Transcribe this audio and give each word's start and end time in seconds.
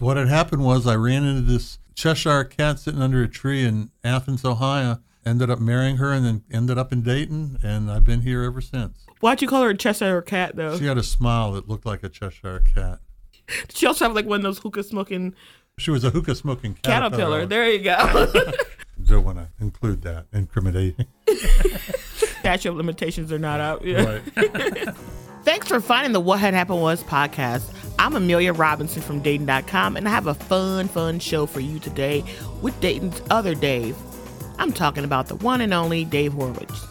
What 0.00 0.16
had 0.16 0.28
happened 0.28 0.64
was 0.64 0.86
I 0.86 0.96
ran 0.96 1.24
into 1.24 1.42
this 1.42 1.78
Cheshire 1.94 2.44
cat 2.44 2.78
sitting 2.78 3.02
under 3.02 3.22
a 3.22 3.28
tree 3.28 3.64
in 3.64 3.90
Athens, 4.02 4.46
Ohio. 4.46 4.98
Ended 5.26 5.50
up 5.50 5.60
marrying 5.60 5.98
her 5.98 6.10
and 6.10 6.24
then 6.24 6.42
ended 6.50 6.78
up 6.78 6.90
in 6.90 7.02
Dayton, 7.02 7.58
and 7.62 7.90
I've 7.90 8.06
been 8.06 8.22
here 8.22 8.42
ever 8.42 8.62
since. 8.62 9.04
Why'd 9.20 9.42
you 9.42 9.48
call 9.48 9.62
her 9.62 9.68
a 9.68 9.76
Cheshire 9.76 10.22
cat 10.22 10.56
though? 10.56 10.78
She 10.78 10.86
had 10.86 10.96
a 10.96 11.02
smile 11.02 11.52
that 11.52 11.68
looked 11.68 11.84
like 11.84 12.02
a 12.02 12.08
Cheshire 12.08 12.60
cat. 12.74 13.00
Did 13.46 13.76
She 13.76 13.86
also 13.86 14.06
have 14.06 14.14
like 14.14 14.24
one 14.24 14.40
of 14.40 14.42
those 14.42 14.58
hookah 14.60 14.84
smoking 14.84 15.34
She 15.76 15.90
was 15.90 16.02
a 16.04 16.10
hookah 16.10 16.34
smoking 16.36 16.78
caterpillar. 16.82 17.44
There 17.44 17.70
you 17.70 17.80
go. 17.80 18.32
Don't 19.04 19.24
want 19.24 19.36
to 19.36 19.48
include 19.60 20.00
that 20.02 20.26
incriminating. 20.32 21.06
Statute 22.40 22.70
of 22.70 22.76
limitations 22.76 23.30
are 23.30 23.38
not 23.38 23.60
out. 23.60 23.84
Yeah. 23.84 24.20
Right. 24.36 24.88
Thanks 25.42 25.68
for 25.68 25.80
finding 25.80 26.12
the 26.12 26.20
What 26.20 26.38
Had 26.38 26.52
Happened 26.52 26.82
Was 26.82 27.02
podcast. 27.02 27.72
I'm 27.98 28.14
Amelia 28.14 28.52
Robinson 28.52 29.00
from 29.00 29.20
Dayton.com, 29.20 29.96
and 29.96 30.06
I 30.06 30.10
have 30.10 30.26
a 30.26 30.34
fun, 30.34 30.86
fun 30.86 31.18
show 31.18 31.46
for 31.46 31.60
you 31.60 31.78
today 31.78 32.22
with 32.60 32.78
Dayton's 32.80 33.22
other 33.30 33.54
Dave. 33.54 33.96
I'm 34.58 34.70
talking 34.70 35.02
about 35.02 35.28
the 35.28 35.36
one 35.36 35.62
and 35.62 35.72
only 35.72 36.04
Dave 36.04 36.34
Hurwitz. 36.34 36.86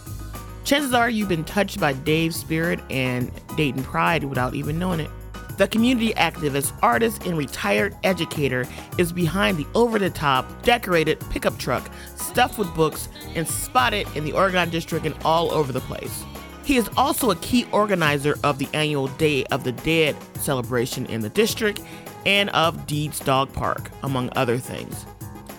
Chances 0.64 0.96
are 0.96 1.12
you've 1.12 1.30
been 1.30 1.44
touched 1.44 1.80
by 1.80 1.94
Dave's 1.94 2.38
spirit 2.38 2.80
and 2.90 3.32
Dayton 3.56 3.84
pride 3.84 4.24
without 4.24 4.56
even 4.56 4.80
knowing 4.80 5.02
it. 5.02 5.12
The 5.60 5.68
community 5.68 6.16
activist, 6.16 6.74
artist, 6.82 7.28
and 7.28 7.38
retired 7.38 7.96
educator 8.04 8.66
is 8.98 9.12
behind 9.12 9.58
the 9.58 9.68
over 9.76 10.00
the 10.00 10.10
top, 10.10 10.64
decorated 10.64 11.20
pickup 11.30 11.60
truck 11.60 11.88
stuffed 12.16 12.58
with 12.58 12.74
books 12.74 13.10
and 13.36 13.48
spotted 13.48 14.08
in 14.16 14.24
the 14.24 14.32
Oregon 14.32 14.72
District 14.72 15.06
and 15.06 15.16
all 15.24 15.52
over 15.52 15.72
the 15.72 15.82
place. 15.82 16.24
He 16.70 16.78
is 16.78 16.88
also 16.96 17.32
a 17.32 17.36
key 17.38 17.66
organizer 17.72 18.38
of 18.44 18.60
the 18.60 18.68
annual 18.76 19.08
Day 19.08 19.44
of 19.46 19.64
the 19.64 19.72
Dead 19.72 20.16
celebration 20.36 21.08
in 21.08 21.22
the 21.22 21.30
district 21.30 21.82
and 22.28 22.52
of 22.52 22.86
Deeds 22.86 23.20
Dog 23.20 23.52
Park, 23.52 23.90
among 24.04 24.30
other 24.36 24.60
things. 24.60 25.08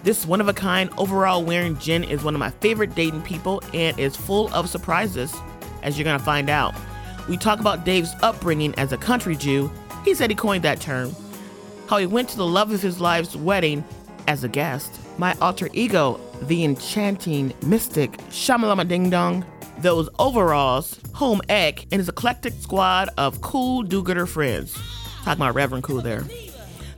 This 0.04 0.24
one 0.24 0.40
of 0.40 0.46
a 0.46 0.52
kind 0.52 0.88
overall 0.98 1.42
wearing 1.42 1.76
Jen 1.78 2.04
is 2.04 2.22
one 2.22 2.36
of 2.36 2.38
my 2.38 2.50
favorite 2.50 2.94
Dayton 2.94 3.22
people 3.22 3.60
and 3.74 3.98
is 3.98 4.14
full 4.14 4.54
of 4.54 4.70
surprises, 4.70 5.34
as 5.82 5.98
you're 5.98 6.04
gonna 6.04 6.20
find 6.20 6.48
out. 6.48 6.76
We 7.28 7.36
talk 7.36 7.58
about 7.58 7.84
Dave's 7.84 8.14
upbringing 8.22 8.72
as 8.76 8.92
a 8.92 8.96
country 8.96 9.34
Jew. 9.34 9.68
He 10.04 10.14
said 10.14 10.30
he 10.30 10.36
coined 10.36 10.62
that 10.62 10.80
term. 10.80 11.12
How 11.88 11.98
he 11.98 12.06
went 12.06 12.28
to 12.28 12.36
the 12.36 12.46
love 12.46 12.70
of 12.70 12.82
his 12.82 13.00
life's 13.00 13.34
wedding 13.34 13.82
as 14.28 14.44
a 14.44 14.48
guest. 14.48 15.00
My 15.18 15.34
alter 15.40 15.70
ego, 15.72 16.20
the 16.42 16.62
enchanting 16.62 17.52
mystic 17.66 18.12
Shamalama 18.28 18.86
Ding 18.86 19.10
Dong. 19.10 19.44
Those 19.82 20.10
overalls, 20.18 21.00
home 21.14 21.40
ec, 21.48 21.86
and 21.90 22.00
his 22.00 22.08
eclectic 22.08 22.52
squad 22.60 23.08
of 23.16 23.40
cool 23.40 23.82
do-gooder 23.82 24.26
friends. 24.26 24.74
Talking 25.24 25.32
about 25.32 25.54
Reverend 25.54 25.84
Cool 25.84 26.02
there. 26.02 26.24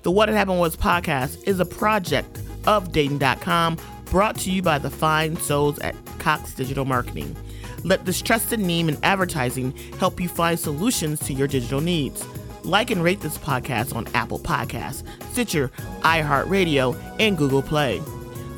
The 0.02 0.11
What 0.11 0.28
Had 0.28 0.36
Happened 0.36 0.58
Was 0.58 0.77
podcast 0.77 1.47
is 1.47 1.60
a 1.60 1.64
project 1.64 2.41
of 2.66 2.91
Dayton.com 2.91 3.78
brought 4.06 4.36
to 4.38 4.50
you 4.50 4.62
by 4.62 4.78
the 4.78 4.91
fine 4.91 5.36
souls 5.36 5.78
at 5.78 5.94
Cox 6.19 6.55
Digital 6.55 6.84
Marketing. 6.84 7.36
Let 7.84 8.05
this 8.05 8.20
trusted 8.20 8.58
name 8.58 8.88
in 8.88 8.98
advertising 9.05 9.77
help 9.98 10.20
you 10.20 10.28
find 10.28 10.58
solutions 10.58 11.20
to 11.20 11.33
your 11.33 11.48
digital 11.48 11.80
needs. 11.80 12.25
Like 12.64 12.91
and 12.91 13.03
rate 13.03 13.20
this 13.20 13.38
podcast 13.38 13.94
on 13.94 14.08
Apple 14.14 14.38
Podcasts, 14.38 15.05
Stitcher, 15.33 15.70
iHeartRadio, 16.00 16.97
and 17.19 17.38
Google 17.38 17.62
Play. 17.62 18.00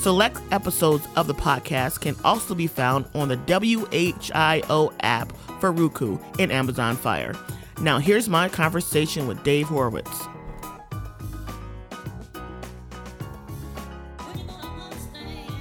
Select 0.04 0.38
episodes 0.50 1.08
of 1.16 1.26
the 1.26 1.32
podcast 1.32 2.02
can 2.02 2.14
also 2.26 2.54
be 2.54 2.66
found 2.66 3.06
on 3.14 3.28
the 3.28 3.38
WHIO 3.38 4.92
app 5.00 5.34
for 5.60 5.72
Roku 5.72 6.18
and 6.38 6.52
Amazon 6.52 6.94
Fire. 6.94 7.34
Now, 7.80 7.98
here's 7.98 8.28
my 8.28 8.50
conversation 8.50 9.26
with 9.26 9.42
Dave 9.44 9.66
Hurwitz. 9.68 10.30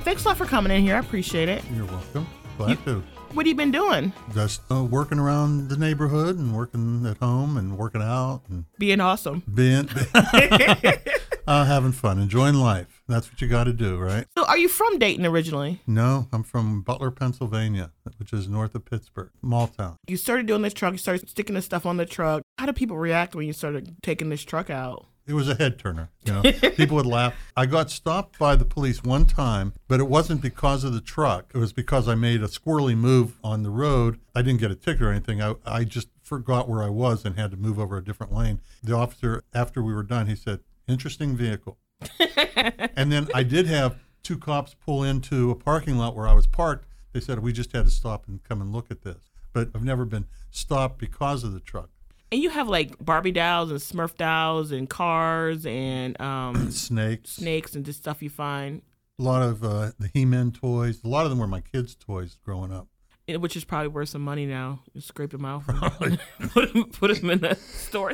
Thanks 0.04 0.26
a 0.26 0.28
lot 0.28 0.36
for 0.36 0.44
coming 0.46 0.74
in 0.74 0.82
here. 0.82 0.98
I 0.98 1.00
appreciate 1.00 1.48
it. 1.48 1.64
You're 1.74 1.86
welcome. 1.86 2.28
Glad 2.58 2.84
to. 2.84 3.02
What 3.32 3.46
have 3.46 3.48
you 3.48 3.56
been 3.56 3.72
doing? 3.72 4.12
Just 4.34 4.62
uh, 4.70 4.84
working 4.84 5.20
around 5.20 5.70
the 5.70 5.78
neighborhood 5.78 6.38
and 6.38 6.54
working 6.54 7.06
at 7.06 7.16
home 7.20 7.56
and 7.56 7.78
working 7.78 8.02
out 8.02 8.42
and 8.50 8.66
Being 8.78 9.00
awesome. 9.00 9.42
being 9.56 9.88
uh, 11.48 11.64
having 11.64 11.94
fun, 11.94 12.20
enjoying 12.20 12.56
life. 12.56 12.93
That's 13.08 13.30
what 13.30 13.42
you 13.42 13.48
got 13.48 13.66
to 13.66 13.74
do, 13.74 13.98
right? 13.98 14.26
So, 14.38 14.46
are 14.46 14.58
you 14.58 14.70
from 14.70 14.98
Dayton 14.98 15.26
originally? 15.26 15.82
No, 15.86 16.28
I'm 16.32 16.44
from 16.44 16.82
Butler, 16.82 17.12
Pennsylvania, 17.12 17.92
which 18.18 18.32
is 18.32 18.48
north 18.48 18.76
of 18.76 18.86
Pittsburgh, 18.86 19.30
small 19.42 19.68
town. 19.68 19.98
You 20.08 20.18
started 20.18 20.46
doing 20.46 20.62
this 20.62 20.74
truck, 20.74 20.94
you 20.94 20.98
started 20.98 21.30
sticking 21.30 21.56
this 21.56 21.66
stuff 21.66 21.86
on 21.86 21.98
the 21.98 22.06
truck. 22.06 22.44
How 22.58 22.66
did 22.66 22.76
people 22.76 22.98
react 22.98 23.36
when 23.36 23.46
you 23.46 23.54
started 23.54 23.98
taking 24.02 24.30
this 24.30 24.44
truck 24.44 24.70
out? 24.70 25.08
It 25.26 25.34
was 25.34 25.48
a 25.48 25.56
head 25.56 25.80
turner. 25.80 26.10
You 26.26 26.34
know, 26.34 26.42
people 26.76 26.98
would 26.98 27.06
laugh. 27.06 27.34
I 27.56 27.66
got 27.66 27.90
stopped 27.90 28.38
by 28.38 28.56
the 28.56 28.66
police 28.66 29.04
one 29.04 29.26
time, 29.26 29.74
but 29.88 30.00
it 30.00 30.08
wasn't 30.08 30.42
because 30.42 30.84
of 30.84 30.94
the 30.94 31.02
truck. 31.02 31.52
It 31.54 31.58
was 31.58 31.72
because 31.72 32.08
I 32.10 32.16
made 32.16 32.42
a 32.42 32.48
squirrely 32.48 32.96
move 32.96 33.38
on 33.44 33.64
the 33.64 33.70
road. 33.70 34.20
I 34.36 34.42
didn't 34.42 34.60
get 34.60 34.72
a 34.72 34.76
ticket 34.76 35.02
or 35.02 35.12
anything. 35.12 35.42
I, 35.42 35.56
I 35.66 35.86
just 35.86 36.10
forgot 36.24 36.68
where 36.68 36.84
I 36.84 36.90
was 36.90 37.24
and 37.24 37.38
had 37.38 37.52
to 37.52 37.58
move 37.58 37.80
over 37.80 37.98
a 37.98 38.04
different 38.04 38.34
lane. 38.34 38.60
The 38.82 38.96
officer, 38.96 39.44
after 39.54 39.82
we 39.82 39.94
were 39.94 40.04
done, 40.04 40.28
he 40.28 40.36
said, 40.36 40.60
"Interesting 40.88 41.38
vehicle." 41.38 41.78
and 42.96 43.12
then 43.12 43.28
I 43.34 43.44
did 43.44 43.68
have 43.68 43.98
two 44.24 44.38
cops 44.38 44.74
pull 44.74 45.04
into 45.04 45.52
a 45.52 45.56
parking 45.56 45.98
lot 45.98 46.16
where 46.16 46.28
I 46.28 46.34
was 46.34 46.48
parked. 46.48 46.88
They 47.14 47.20
said 47.20 47.40
we 47.40 47.54
just 47.54 47.72
had 47.74 47.86
to 47.86 47.92
stop 47.92 48.28
and 48.28 48.44
come 48.44 48.62
and 48.62 48.72
look 48.72 48.90
at 48.92 49.02
this. 49.04 49.30
But 49.54 49.70
I've 49.76 49.84
never 49.84 50.06
been 50.06 50.26
stopped 50.50 50.98
because 50.98 51.44
of 51.44 51.54
the 51.54 51.60
truck. 51.60 51.90
And 52.32 52.42
you 52.42 52.50
have 52.50 52.68
like 52.68 53.04
Barbie 53.04 53.32
dolls 53.32 53.70
and 53.70 53.80
Smurf 53.80 54.16
dolls 54.18 54.72
and 54.72 54.90
cars 54.90 55.66
and 55.68 56.20
um, 56.20 56.72
Snakes. 56.72 57.32
snakes 57.34 57.76
and 57.76 57.86
just 57.86 58.00
stuff 58.00 58.24
you 58.24 58.30
find, 58.32 58.82
A 59.20 59.24
lot 59.24 59.44
of 59.44 59.64
uh, 59.64 59.92
the 60.00 60.10
He-Man 60.12 60.52
toys. 60.52 61.02
A 61.04 61.08
lot 61.08 61.26
of 61.26 61.30
them 61.30 61.38
were 61.38 61.46
my 61.48 61.62
kids' 61.62 61.94
toys 61.96 62.38
growing 62.44 62.72
up. 62.74 62.88
eh, 63.28 63.36
which 63.36 63.56
is 63.56 63.64
probably 63.66 63.90
worth 63.90 64.10
some 64.10 64.24
money 64.24 64.48
now. 64.48 64.82
You 64.94 65.02
scrape 65.02 65.30
them 65.30 65.46
out, 65.46 65.64
put 66.50 66.74
them, 66.74 66.86
put 66.86 67.16
them 67.16 67.30
in 67.30 67.40
the 67.42 67.54
store. 67.56 68.14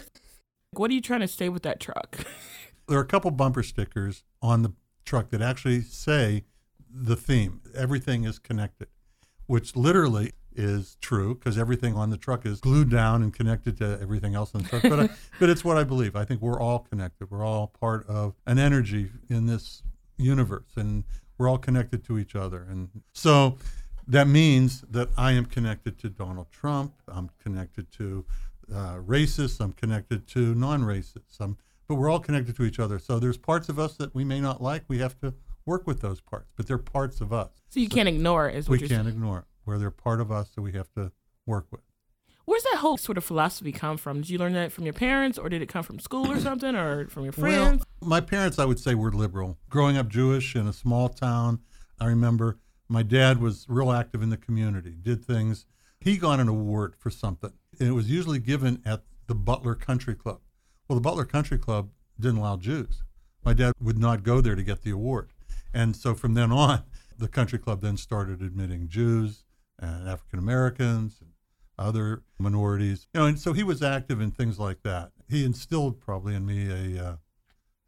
What 0.72 0.92
are 0.92 0.94
you 0.94 1.02
trying 1.02 1.22
to 1.22 1.28
say 1.28 1.48
with 1.48 1.64
that 1.64 1.80
truck? 1.80 2.18
There 2.90 2.98
are 2.98 3.04
a 3.04 3.08
couple 3.08 3.32
bumper 3.32 3.64
stickers 3.64 4.24
on 4.42 4.64
the 4.64 4.74
truck 5.06 5.30
that 5.30 5.42
actually 5.42 5.82
say 5.82 6.44
the 6.92 7.16
theme. 7.16 7.62
Everything 7.76 8.24
is 8.24 8.40
connected, 8.40 8.88
which 9.46 9.76
literally 9.76 10.34
is 10.56 10.98
true 11.00 11.36
because 11.36 11.58
everything 11.58 11.96
on 11.96 12.10
the 12.10 12.18
truck 12.18 12.46
is 12.46 12.60
glued 12.60 12.90
down 12.90 13.22
and 13.22 13.34
connected 13.34 13.78
to 13.78 13.98
everything 14.02 14.36
else 14.36 14.54
on 14.56 14.64
the 14.64 14.70
truck. 14.70 14.84
But, 14.84 15.00
I, 15.00 15.10
but 15.40 15.50
it's 15.50 15.64
what 15.64 15.78
I 15.78 15.84
believe. 15.84 16.16
I 16.16 16.26
think 16.26 16.42
we're 16.42 16.60
all 16.60 16.80
connected. 16.80 17.30
We're 17.30 17.46
all 17.46 17.68
part 17.68 18.08
of 18.10 18.34
an 18.46 18.58
energy 18.58 19.12
in 19.30 19.46
this 19.46 19.84
universe, 20.18 20.72
and 20.76 21.04
we're 21.38 21.48
all 21.48 21.58
connected 21.58 22.04
to 22.06 22.18
each 22.18 22.36
other. 22.36 22.66
And 22.70 22.90
so 23.14 23.58
that 24.08 24.28
means 24.28 24.82
that 24.90 25.10
I 25.16 25.34
am 25.34 25.46
connected 25.46 26.00
to 26.00 26.10
Donald 26.10 26.52
Trump. 26.52 26.94
I'm 27.08 27.30
connected 27.42 27.92
to 27.94 28.26
uh, 28.74 28.96
racists. 28.98 29.62
I'm 29.62 29.74
connected 29.74 30.28
to 30.30 30.56
non-racists. 30.56 31.40
I'm, 31.40 31.58
but 31.90 31.96
we're 31.96 32.10
all 32.10 32.20
connected 32.20 32.56
to 32.56 32.64
each 32.64 32.80
other. 32.80 33.00
So 33.00 33.20
there's 33.20 33.38
parts 33.38 33.68
of 33.68 33.80
us 33.80 33.98
that 33.98 34.14
we 34.16 34.24
may 34.24 34.40
not 34.40 34.62
like. 34.62 34.84
We 34.88 35.00
have 35.00 35.20
to 35.20 35.34
work 35.66 35.88
with 35.88 36.00
those 36.02 36.22
parts, 36.22 36.50
but 36.56 36.68
they're 36.68 36.78
parts 36.78 37.20
of 37.20 37.34
us. 37.34 37.50
So 37.70 37.80
you 37.80 37.90
can't 37.90 38.08
ignore 38.08 38.48
it. 38.48 38.56
Is 38.56 38.70
what 38.70 38.80
We 38.80 38.88
can't 38.88 39.06
saying. 39.06 39.08
ignore 39.08 39.40
it. 39.40 39.46
Where 39.66 39.78
they're 39.80 39.92
part 39.92 40.22
of 40.22 40.32
us 40.32 40.50
that 40.56 40.62
we 40.62 40.72
have 40.74 40.90
to 40.94 41.12
work 41.48 41.66
with. 41.72 41.82
Where's 42.46 42.64
that 42.64 42.78
whole 42.78 42.98
sort 42.98 43.18
of 43.18 43.24
philosophy 43.24 43.72
come 43.72 43.98
from? 43.98 44.22
Did 44.22 44.30
you 44.30 44.38
learn 44.38 44.54
that 44.54 44.72
from 44.72 44.84
your 44.86 44.94
parents, 44.94 45.38
or 45.38 45.50
did 45.50 45.62
it 45.62 45.68
come 45.68 45.84
from 45.84 46.00
school 46.00 46.32
or 46.32 46.40
something, 46.40 46.76
or 46.76 47.08
from 47.08 47.24
your 47.24 47.34
friends? 47.34 47.84
Well, 48.02 48.10
my 48.10 48.22
parents, 48.22 48.58
I 48.60 48.66
would 48.66 48.80
say, 48.80 48.96
were 48.96 49.12
liberal. 49.12 49.58
Growing 49.70 49.98
up 49.98 50.08
Jewish 50.08 50.56
in 50.56 50.68
a 50.68 50.74
small 50.74 51.10
town, 51.10 51.60
I 52.00 52.06
remember 52.06 52.60
my 52.88 53.04
dad 53.04 53.40
was 53.42 53.66
real 53.68 53.92
active 53.92 54.22
in 54.24 54.30
the 54.30 54.38
community, 54.38 54.96
did 55.00 55.24
things. 55.26 55.66
He 56.00 56.18
got 56.18 56.40
an 56.40 56.48
award 56.48 56.96
for 56.98 57.10
something, 57.10 57.54
and 57.80 57.88
it 57.90 57.94
was 57.94 58.10
usually 58.10 58.40
given 58.40 58.82
at 58.86 59.04
the 59.28 59.36
Butler 59.36 59.76
Country 59.76 60.16
Club. 60.16 60.40
Well, 60.90 60.96
the 60.96 61.02
Butler 61.02 61.26
Country 61.26 61.60
Club 61.60 61.92
didn't 62.20 62.40
allow 62.40 62.58
Jews. 62.58 63.04
My 63.46 63.54
dad 63.54 63.74
would 63.80 64.00
not 64.00 64.24
go 64.24 64.42
there 64.42 64.56
to 64.56 64.64
get 64.64 64.82
the 64.82 64.90
award. 64.90 65.30
And 65.72 65.96
so 65.96 66.16
from 66.16 66.34
then 66.34 66.52
on, 66.52 66.84
the 67.18 67.28
country 67.28 67.60
club 67.60 67.82
then 67.82 67.96
started 67.96 68.42
admitting 68.42 68.88
Jews 68.88 69.44
and 69.78 70.10
African 70.10 70.40
Americans 70.40 71.18
and 71.22 71.30
other 71.78 72.24
minorities. 72.40 73.08
You 73.14 73.22
know, 73.22 73.28
and 73.28 73.40
so 73.40 73.54
he 73.54 73.62
was 73.64 73.84
active 73.84 74.20
in 74.20 74.32
things 74.32 74.58
like 74.58 74.82
that. 74.82 75.12
He 75.30 75.46
instilled 75.46 76.00
probably 76.02 76.34
in 76.34 76.46
me 76.46 76.70
a 76.98 77.06
uh, 77.06 77.16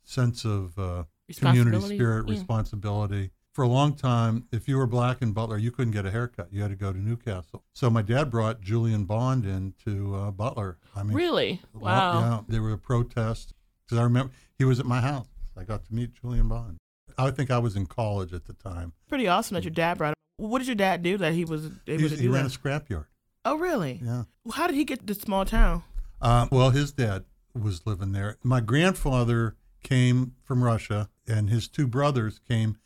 sense 0.04 0.46
of 0.46 0.78
uh, 0.78 1.04
community 1.38 1.96
spirit, 1.96 2.28
Yeah. 2.28 2.34
responsibility. 2.36 3.32
For 3.54 3.64
a 3.64 3.68
long 3.68 3.96
time, 3.96 4.46
if 4.54 4.70
you 4.70 4.78
were 4.78 4.88
black 4.88 5.22
in 5.22 5.34
Butler, 5.34 5.58
you 5.58 5.72
couldn't 5.72 5.92
get 5.92 6.06
a 6.06 6.12
haircut. 6.12 6.48
You 6.54 6.62
had 6.62 6.70
to 6.72 6.78
go 6.78 6.94
to 6.94 6.98
New 6.98 7.18
Castle. 7.18 7.64
So 7.74 7.90
my 7.90 8.02
dad 8.02 8.32
brought 8.32 8.62
Julian 8.62 9.04
Bond 9.04 9.46
into 9.46 10.16
uh, 10.16 10.32
Butler. 10.32 10.78
I 10.96 11.04
mean, 11.04 11.18
Really? 11.18 11.60
a 11.76 11.78
lot- 11.78 11.84
Wow. 11.84 12.20
Yeah, 12.22 12.40
there 12.48 12.62
were 12.62 12.78
protests 12.78 13.54
because 13.86 13.98
I 14.00 14.04
remember 14.04 14.32
he 14.58 14.64
was 14.64 14.80
at 14.80 14.86
my 14.86 15.02
house. 15.02 15.28
I 15.58 15.64
got 15.66 15.84
to 15.86 15.94
meet 15.94 16.14
Julian 16.14 16.48
Bond. 16.48 16.78
I 17.18 17.30
think 17.32 17.52
I 17.52 17.58
was 17.60 17.76
in 17.76 17.88
college 17.88 18.32
at 18.34 18.46
the 18.46 18.54
time. 18.54 18.94
Pretty 19.10 19.28
awesome 19.28 19.56
that 19.56 19.64
your 19.66 19.72
dad 19.72 19.98
brought. 19.98 20.12
It. 20.12 20.18
What 20.38 20.60
did 20.60 20.68
your 20.68 20.76
dad 20.76 21.04
do 21.04 21.18
that 21.18 21.34
he 21.34 21.44
was 21.44 21.66
able 21.88 22.04
He, 22.04 22.10
to 22.10 22.16
he 22.16 22.22
do 22.24 22.34
ran 22.34 22.46
a 22.46 22.48
that? 22.48 22.58
scrapyard. 22.58 23.06
Oh, 23.44 23.58
really? 23.58 24.00
Yeah. 24.02 24.24
Well, 24.46 24.54
How 24.54 24.68
did 24.68 24.78
he 24.78 24.86
get 24.86 25.06
to 25.06 25.14
small 25.14 25.44
town? 25.44 25.84
Uh, 26.22 26.48
well, 26.52 26.70
his 26.70 26.94
dad 26.94 27.26
was 27.54 27.86
living 27.86 28.14
there. 28.14 28.38
My 28.44 28.62
grandfather 28.62 29.58
came 29.84 30.36
from 30.44 30.64
Russia, 30.64 31.10
and 31.28 31.50
his 31.50 31.68
two 31.68 31.86
brothers 31.86 32.40
came. 32.48 32.78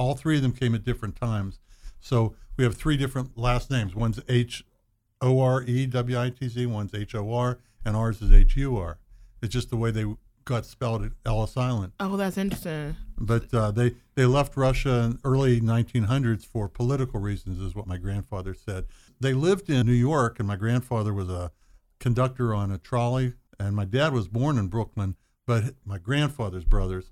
All 0.00 0.14
three 0.14 0.36
of 0.36 0.42
them 0.42 0.52
came 0.52 0.74
at 0.74 0.82
different 0.82 1.14
times. 1.14 1.60
So 2.00 2.34
we 2.56 2.64
have 2.64 2.74
three 2.74 2.96
different 2.96 3.36
last 3.36 3.70
names. 3.70 3.94
One's 3.94 4.18
H 4.28 4.64
O 5.20 5.40
R 5.40 5.62
E 5.62 5.84
W 5.86 6.18
I 6.18 6.30
T 6.30 6.48
Z, 6.48 6.64
one's 6.66 6.94
H 6.94 7.14
O 7.14 7.30
R, 7.30 7.58
and 7.84 7.94
ours 7.94 8.22
is 8.22 8.32
H 8.32 8.56
U 8.56 8.78
R. 8.78 8.98
It's 9.42 9.52
just 9.52 9.68
the 9.68 9.76
way 9.76 9.90
they 9.90 10.06
got 10.46 10.64
spelled 10.64 11.04
at 11.04 11.12
Ellis 11.26 11.54
Island. 11.54 11.92
Oh, 12.00 12.16
that's 12.16 12.38
interesting. 12.38 12.96
But 13.18 13.52
uh, 13.52 13.72
they 13.72 13.94
they 14.14 14.24
left 14.24 14.56
Russia 14.56 15.02
in 15.02 15.18
early 15.22 15.60
1900s 15.60 16.46
for 16.46 16.66
political 16.66 17.20
reasons, 17.20 17.60
is 17.60 17.74
what 17.74 17.86
my 17.86 17.98
grandfather 17.98 18.54
said. 18.54 18.86
They 19.20 19.34
lived 19.34 19.68
in 19.68 19.86
New 19.86 19.92
York, 19.92 20.38
and 20.38 20.48
my 20.48 20.56
grandfather 20.56 21.12
was 21.12 21.28
a 21.28 21.52
conductor 21.98 22.54
on 22.54 22.72
a 22.72 22.78
trolley, 22.78 23.34
and 23.58 23.76
my 23.76 23.84
dad 23.84 24.14
was 24.14 24.28
born 24.28 24.56
in 24.56 24.68
Brooklyn, 24.68 25.16
but 25.46 25.74
my 25.84 25.98
grandfather's 25.98 26.64
brothers 26.64 27.10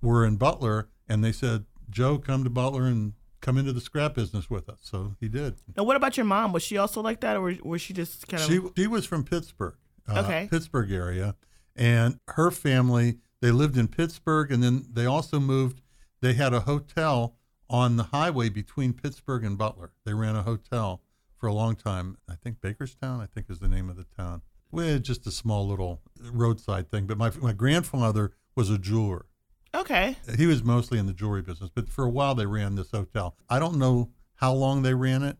were 0.00 0.24
in 0.24 0.36
Butler, 0.36 0.88
and 1.08 1.24
they 1.24 1.32
said, 1.32 1.64
"Joe, 1.90 2.18
come 2.18 2.44
to 2.44 2.50
Butler 2.50 2.84
and 2.86 3.14
come 3.40 3.56
into 3.58 3.72
the 3.72 3.80
scrap 3.80 4.14
business 4.14 4.48
with 4.50 4.68
us." 4.68 4.78
So 4.82 5.14
he 5.20 5.28
did. 5.28 5.56
Now, 5.76 5.84
what 5.84 5.96
about 5.96 6.16
your 6.16 6.26
mom? 6.26 6.52
Was 6.52 6.62
she 6.62 6.76
also 6.78 7.00
like 7.00 7.20
that, 7.20 7.36
or 7.36 7.54
was 7.62 7.80
she 7.80 7.92
just 7.92 8.28
kind 8.28 8.42
of? 8.42 8.48
She 8.48 8.60
she 8.82 8.86
was 8.86 9.06
from 9.06 9.24
Pittsburgh, 9.24 9.76
uh, 10.08 10.20
Okay. 10.24 10.48
Pittsburgh 10.50 10.90
area, 10.92 11.36
and 11.76 12.18
her 12.28 12.50
family 12.50 13.18
they 13.40 13.50
lived 13.50 13.76
in 13.76 13.88
Pittsburgh, 13.88 14.50
and 14.50 14.62
then 14.62 14.86
they 14.92 15.06
also 15.06 15.38
moved. 15.38 15.80
They 16.20 16.34
had 16.34 16.52
a 16.52 16.60
hotel 16.60 17.36
on 17.70 17.96
the 17.96 18.04
highway 18.04 18.48
between 18.48 18.92
Pittsburgh 18.92 19.44
and 19.44 19.56
Butler. 19.56 19.92
They 20.04 20.14
ran 20.14 20.34
a 20.34 20.42
hotel 20.42 21.02
for 21.36 21.46
a 21.46 21.52
long 21.52 21.76
time. 21.76 22.16
I 22.28 22.34
think 22.34 22.60
Bakerstown, 22.60 23.20
I 23.20 23.26
think 23.26 23.46
is 23.48 23.60
the 23.60 23.68
name 23.68 23.88
of 23.88 23.96
the 23.96 24.06
town. 24.16 24.42
We 24.72 24.88
had 24.88 25.04
just 25.04 25.26
a 25.26 25.30
small 25.30 25.68
little 25.68 26.00
roadside 26.20 26.90
thing. 26.90 27.06
But 27.06 27.18
my 27.18 27.30
my 27.40 27.52
grandfather 27.52 28.32
was 28.56 28.70
a 28.70 28.78
jeweler. 28.78 29.26
Okay. 29.74 30.16
He 30.36 30.46
was 30.46 30.62
mostly 30.62 30.98
in 30.98 31.06
the 31.06 31.12
jewelry 31.12 31.42
business, 31.42 31.70
but 31.74 31.88
for 31.88 32.04
a 32.04 32.10
while 32.10 32.34
they 32.34 32.46
ran 32.46 32.74
this 32.74 32.90
hotel. 32.90 33.36
I 33.48 33.58
don't 33.58 33.78
know 33.78 34.10
how 34.36 34.52
long 34.52 34.82
they 34.82 34.94
ran 34.94 35.22
it, 35.22 35.36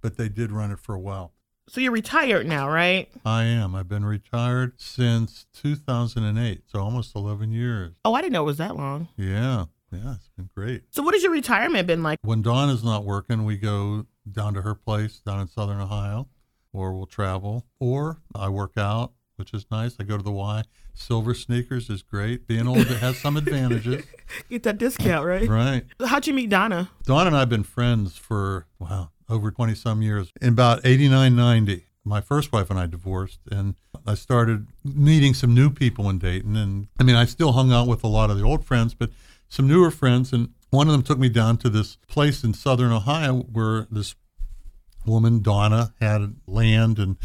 but 0.00 0.16
they 0.16 0.28
did 0.28 0.52
run 0.52 0.70
it 0.70 0.78
for 0.78 0.94
a 0.94 1.00
while. 1.00 1.32
So 1.68 1.80
you're 1.80 1.92
retired 1.92 2.48
now, 2.48 2.68
right? 2.68 3.08
I 3.24 3.44
am. 3.44 3.76
I've 3.76 3.88
been 3.88 4.04
retired 4.04 4.80
since 4.80 5.46
2008, 5.54 6.62
so 6.66 6.80
almost 6.80 7.14
11 7.14 7.52
years. 7.52 7.92
Oh, 8.04 8.12
I 8.12 8.22
didn't 8.22 8.32
know 8.32 8.42
it 8.42 8.46
was 8.46 8.58
that 8.58 8.74
long. 8.74 9.06
Yeah, 9.16 9.66
yeah, 9.92 10.14
it's 10.14 10.28
been 10.36 10.50
great. 10.52 10.82
So 10.90 11.02
what 11.02 11.14
has 11.14 11.22
your 11.22 11.30
retirement 11.30 11.86
been 11.86 12.02
like? 12.02 12.18
When 12.22 12.42
Dawn 12.42 12.70
is 12.70 12.82
not 12.82 13.04
working, 13.04 13.44
we 13.44 13.56
go 13.56 14.06
down 14.30 14.54
to 14.54 14.62
her 14.62 14.74
place 14.74 15.20
down 15.20 15.40
in 15.40 15.46
Southern 15.46 15.80
Ohio, 15.80 16.26
or 16.72 16.92
we'll 16.92 17.06
travel, 17.06 17.66
or 17.78 18.18
I 18.34 18.48
work 18.48 18.76
out, 18.76 19.12
which 19.40 19.54
is 19.54 19.64
nice. 19.70 19.96
I 19.98 20.04
go 20.04 20.18
to 20.18 20.22
the 20.22 20.30
Y. 20.30 20.62
Silver 20.92 21.32
sneakers 21.32 21.88
is 21.88 22.02
great. 22.02 22.46
Being 22.46 22.68
old 22.68 22.78
it 22.78 22.98
has 22.98 23.18
some 23.18 23.38
advantages, 23.38 24.04
Get 24.50 24.64
that 24.64 24.76
discount, 24.76 25.26
right? 25.26 25.48
right? 25.48 25.84
How'd 26.04 26.26
you 26.26 26.34
meet 26.34 26.50
Donna? 26.50 26.90
Donna 27.04 27.28
and 27.28 27.36
I 27.36 27.40
have 27.40 27.48
been 27.48 27.64
friends 27.64 28.18
for, 28.18 28.66
wow, 28.78 29.10
over 29.30 29.50
20 29.50 29.74
some 29.74 30.02
years. 30.02 30.30
In 30.42 30.50
about 30.50 30.84
89, 30.84 31.34
90, 31.34 31.86
my 32.04 32.20
first 32.20 32.52
wife 32.52 32.68
and 32.68 32.78
I 32.78 32.84
divorced, 32.84 33.40
and 33.50 33.76
I 34.06 34.14
started 34.14 34.66
meeting 34.84 35.32
some 35.32 35.54
new 35.54 35.70
people 35.70 36.10
in 36.10 36.18
Dayton. 36.18 36.54
And 36.54 36.88
I 36.98 37.02
mean, 37.02 37.16
I 37.16 37.24
still 37.24 37.52
hung 37.52 37.72
out 37.72 37.88
with 37.88 38.04
a 38.04 38.08
lot 38.08 38.30
of 38.30 38.38
the 38.38 38.44
old 38.44 38.66
friends, 38.66 38.92
but 38.92 39.10
some 39.48 39.66
newer 39.66 39.90
friends. 39.90 40.34
And 40.34 40.50
one 40.68 40.86
of 40.86 40.92
them 40.92 41.02
took 41.02 41.18
me 41.18 41.30
down 41.30 41.56
to 41.58 41.70
this 41.70 41.96
place 42.08 42.44
in 42.44 42.52
southern 42.52 42.92
Ohio 42.92 43.38
where 43.40 43.86
this 43.90 44.14
woman, 45.06 45.40
Donna, 45.40 45.94
had 45.98 46.36
land 46.46 46.98
and 46.98 47.16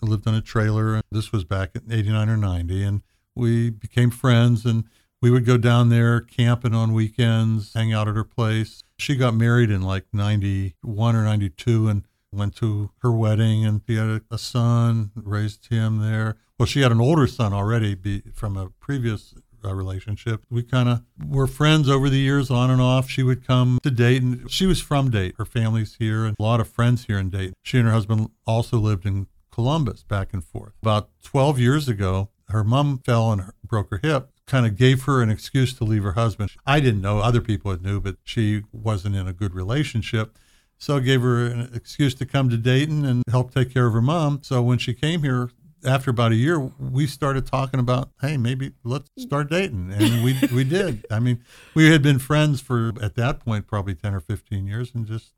lived 0.00 0.26
on 0.26 0.34
a 0.34 0.40
trailer. 0.40 1.00
This 1.10 1.32
was 1.32 1.44
back 1.44 1.70
in 1.74 1.92
89 1.92 2.28
or 2.28 2.36
90. 2.36 2.82
And 2.84 3.02
we 3.34 3.70
became 3.70 4.10
friends 4.10 4.64
and 4.64 4.84
we 5.20 5.30
would 5.30 5.44
go 5.44 5.56
down 5.56 5.88
there 5.88 6.20
camping 6.20 6.74
on 6.74 6.92
weekends, 6.92 7.74
hang 7.74 7.92
out 7.92 8.08
at 8.08 8.16
her 8.16 8.24
place. 8.24 8.82
She 8.98 9.16
got 9.16 9.34
married 9.34 9.70
in 9.70 9.82
like 9.82 10.06
91 10.12 11.16
or 11.16 11.22
92 11.24 11.88
and 11.88 12.04
went 12.32 12.56
to 12.56 12.90
her 13.02 13.12
wedding 13.12 13.64
and 13.64 13.82
she 13.86 13.96
had 13.96 14.08
a, 14.08 14.22
a 14.30 14.38
son, 14.38 15.12
raised 15.14 15.68
him 15.68 15.98
there. 15.98 16.36
Well, 16.58 16.66
she 16.66 16.80
had 16.80 16.92
an 16.92 17.00
older 17.00 17.26
son 17.26 17.52
already 17.52 17.94
be, 17.94 18.22
from 18.34 18.56
a 18.56 18.70
previous 18.80 19.34
uh, 19.64 19.74
relationship. 19.74 20.44
We 20.50 20.62
kind 20.62 20.88
of 20.88 21.02
were 21.24 21.46
friends 21.46 21.88
over 21.88 22.08
the 22.08 22.18
years, 22.18 22.50
on 22.50 22.70
and 22.70 22.80
off. 22.80 23.08
She 23.08 23.22
would 23.22 23.46
come 23.46 23.78
to 23.82 23.90
Dayton. 23.90 24.48
She 24.48 24.66
was 24.66 24.80
from 24.80 25.10
Dayton. 25.10 25.36
Her 25.38 25.44
family's 25.44 25.96
here 25.96 26.24
and 26.24 26.36
a 26.38 26.42
lot 26.42 26.60
of 26.60 26.68
friends 26.68 27.06
here 27.06 27.18
in 27.18 27.30
Dayton. 27.30 27.54
She 27.62 27.78
and 27.78 27.86
her 27.86 27.92
husband 27.92 28.30
also 28.46 28.78
lived 28.78 29.06
in 29.06 29.26
Columbus 29.52 30.02
back 30.02 30.32
and 30.32 30.44
forth. 30.44 30.72
About 30.82 31.10
12 31.22 31.60
years 31.60 31.88
ago, 31.88 32.30
her 32.48 32.64
mom 32.64 32.98
fell 32.98 33.30
and 33.30 33.52
broke 33.64 33.90
her 33.90 34.00
hip, 34.02 34.30
kind 34.46 34.66
of 34.66 34.76
gave 34.76 35.04
her 35.04 35.22
an 35.22 35.30
excuse 35.30 35.72
to 35.74 35.84
leave 35.84 36.02
her 36.02 36.12
husband. 36.12 36.50
I 36.66 36.80
didn't 36.80 37.02
know, 37.02 37.20
other 37.20 37.40
people 37.40 37.70
had 37.70 37.82
knew, 37.82 38.00
but 38.00 38.16
she 38.24 38.62
wasn't 38.72 39.14
in 39.14 39.28
a 39.28 39.32
good 39.32 39.54
relationship. 39.54 40.36
So 40.78 40.98
gave 40.98 41.22
her 41.22 41.46
an 41.46 41.70
excuse 41.74 42.12
to 42.16 42.26
come 42.26 42.50
to 42.50 42.56
Dayton 42.56 43.04
and 43.04 43.22
help 43.30 43.54
take 43.54 43.72
care 43.72 43.86
of 43.86 43.92
her 43.92 44.02
mom. 44.02 44.40
So 44.42 44.60
when 44.62 44.78
she 44.78 44.94
came 44.94 45.22
here, 45.22 45.50
after 45.84 46.10
about 46.10 46.32
a 46.32 46.36
year, 46.36 46.58
we 46.58 47.06
started 47.06 47.46
talking 47.46 47.80
about, 47.80 48.10
hey, 48.20 48.36
maybe 48.36 48.72
let's 48.84 49.08
start 49.18 49.50
dating, 49.50 49.92
and 49.92 50.24
we 50.24 50.36
we 50.52 50.64
did. 50.64 51.04
I 51.10 51.18
mean, 51.18 51.42
we 51.74 51.90
had 51.90 52.02
been 52.02 52.18
friends 52.18 52.60
for 52.60 52.92
at 53.00 53.14
that 53.16 53.40
point 53.40 53.66
probably 53.66 53.94
ten 53.94 54.14
or 54.14 54.20
fifteen 54.20 54.66
years, 54.66 54.92
and 54.94 55.06
just 55.06 55.32